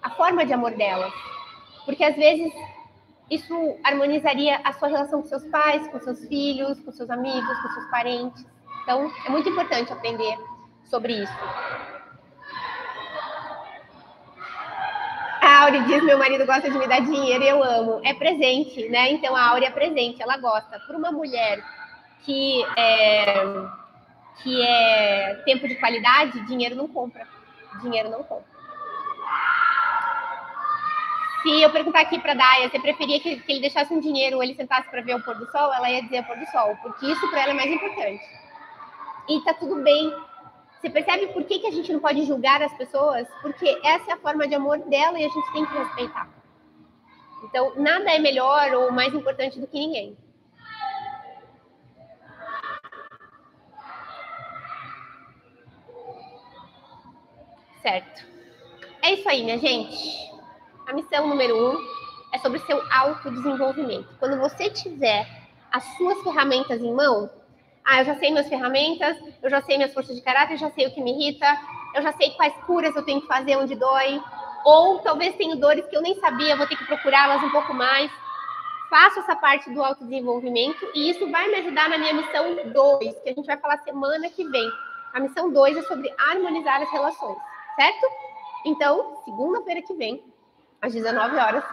[0.00, 1.12] a forma de amor delas.
[1.84, 2.52] Porque às vezes
[3.30, 7.68] isso harmonizaria a sua relação com seus pais, com seus filhos, com seus amigos, com
[7.68, 8.44] seus parentes.
[8.82, 10.36] Então é muito importante aprender
[10.84, 11.38] sobre isso.
[15.40, 18.00] A Auri diz: meu marido gosta de me dar dinheiro e eu amo.
[18.04, 19.12] É presente, né?
[19.12, 20.78] Então a Auri é presente, ela gosta.
[20.86, 21.62] Por uma mulher
[22.24, 23.34] que é,
[24.42, 27.26] que é tempo de qualidade, dinheiro não compra.
[27.82, 28.53] Dinheiro não compra.
[31.44, 34.42] Se eu perguntar aqui para Daya, você preferia que, que ele deixasse um dinheiro ou
[34.42, 35.72] ele sentasse para ver o pôr do sol?
[35.72, 38.24] Ela ia dizer o pôr do sol, porque isso para ela é mais importante.
[39.28, 40.12] E tá tudo bem
[40.84, 43.26] você percebe por que, que a gente não pode julgar as pessoas?
[43.40, 46.28] Porque essa é a forma de amor dela e a gente tem que respeitar.
[47.44, 50.14] Então, nada é melhor ou mais importante do que ninguém.
[57.80, 58.26] Certo.
[59.00, 60.33] É isso aí, minha gente.
[60.86, 61.78] A missão número um
[62.30, 64.08] é sobre seu autodesenvolvimento.
[64.18, 65.26] Quando você tiver
[65.72, 67.30] as suas ferramentas em mão,
[67.82, 70.70] ah, eu já sei minhas ferramentas, eu já sei minhas forças de caráter, eu já
[70.70, 71.46] sei o que me irrita,
[71.94, 74.20] eu já sei quais curas eu tenho que fazer onde dói.
[74.64, 78.10] Ou talvez tenho dores que eu nem sabia, vou ter que procurá-las um pouco mais.
[78.90, 83.28] Faço essa parte do autodesenvolvimento e isso vai me ajudar na minha missão 2, que
[83.30, 84.70] a gente vai falar semana que vem.
[85.14, 87.38] A missão 2 é sobre harmonizar as relações,
[87.74, 88.06] certo?
[88.66, 90.22] Então, segunda-feira que vem,
[90.84, 91.64] às 19 horas,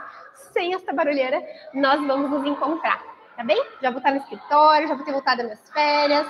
[0.54, 1.42] sem essa barulheira,
[1.74, 3.64] nós vamos nos encontrar tá bem?
[3.82, 6.28] Já vou estar no escritório, já vou ter voltado às minhas férias.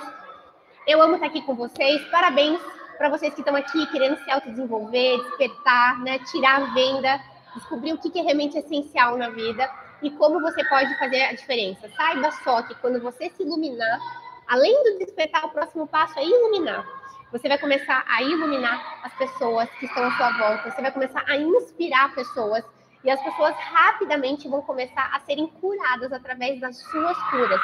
[0.88, 2.02] Eu amo estar aqui com vocês.
[2.10, 2.60] Parabéns
[2.98, 6.20] para vocês que estão aqui querendo se autodesenvolver, despertar, né?
[6.20, 7.22] tirar a venda,
[7.54, 9.70] descobrir o que é realmente essencial na vida
[10.02, 11.90] e como você pode fazer a diferença.
[11.98, 14.00] Saiba só que quando você se iluminar,
[14.48, 17.01] além do despertar, o próximo passo é iluminar.
[17.32, 21.24] Você vai começar a iluminar as pessoas que estão à sua volta, você vai começar
[21.26, 22.62] a inspirar pessoas
[23.06, 27.62] e as pessoas rapidamente vão começar a serem curadas através das suas curas.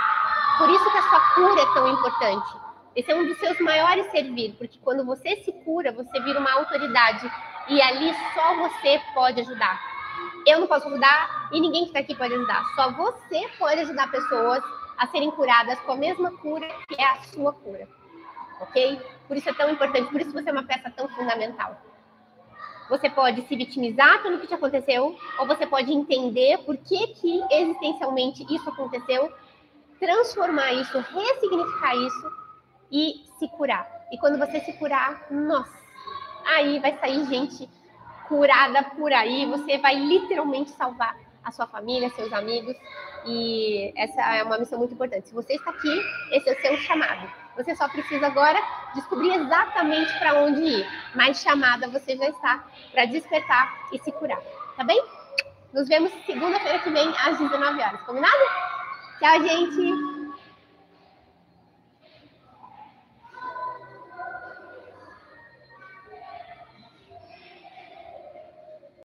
[0.58, 2.48] Por isso que a sua cura é tão importante.
[2.96, 6.54] Esse é um dos seus maiores servir, porque quando você se cura, você vira uma
[6.54, 7.30] autoridade
[7.68, 9.78] e ali só você pode ajudar.
[10.46, 12.64] Eu não posso ajudar e ninguém que está aqui pode ajudar.
[12.74, 14.64] Só você pode ajudar pessoas
[14.98, 17.97] a serem curadas com a mesma cura que é a sua cura.
[18.60, 19.02] Ok?
[19.28, 21.80] Por isso é tão importante, por isso você é uma peça tão fundamental.
[22.90, 27.44] Você pode se vitimizar pelo que te aconteceu, ou você pode entender por que, que
[27.52, 29.32] existencialmente isso aconteceu,
[30.00, 32.32] transformar isso, ressignificar isso
[32.92, 33.86] e se curar.
[34.12, 35.78] E quando você se curar, nossa,
[36.46, 37.70] aí vai sair gente
[38.28, 42.76] curada por aí, você vai literalmente salvar a sua família, seus amigos,
[43.26, 45.28] e essa é uma missão muito importante.
[45.30, 46.02] Se você está aqui,
[46.32, 47.47] esse é o seu chamado.
[47.58, 48.62] Você só precisa agora
[48.94, 50.88] descobrir exatamente para onde ir.
[51.16, 54.40] Mas chamada você já está para despertar e se curar.
[54.76, 55.04] Tá bem?
[55.74, 58.02] Nos vemos segunda-feira que vem às 19 horas.
[58.02, 58.38] Combinado?
[59.20, 60.27] Tchau, gente!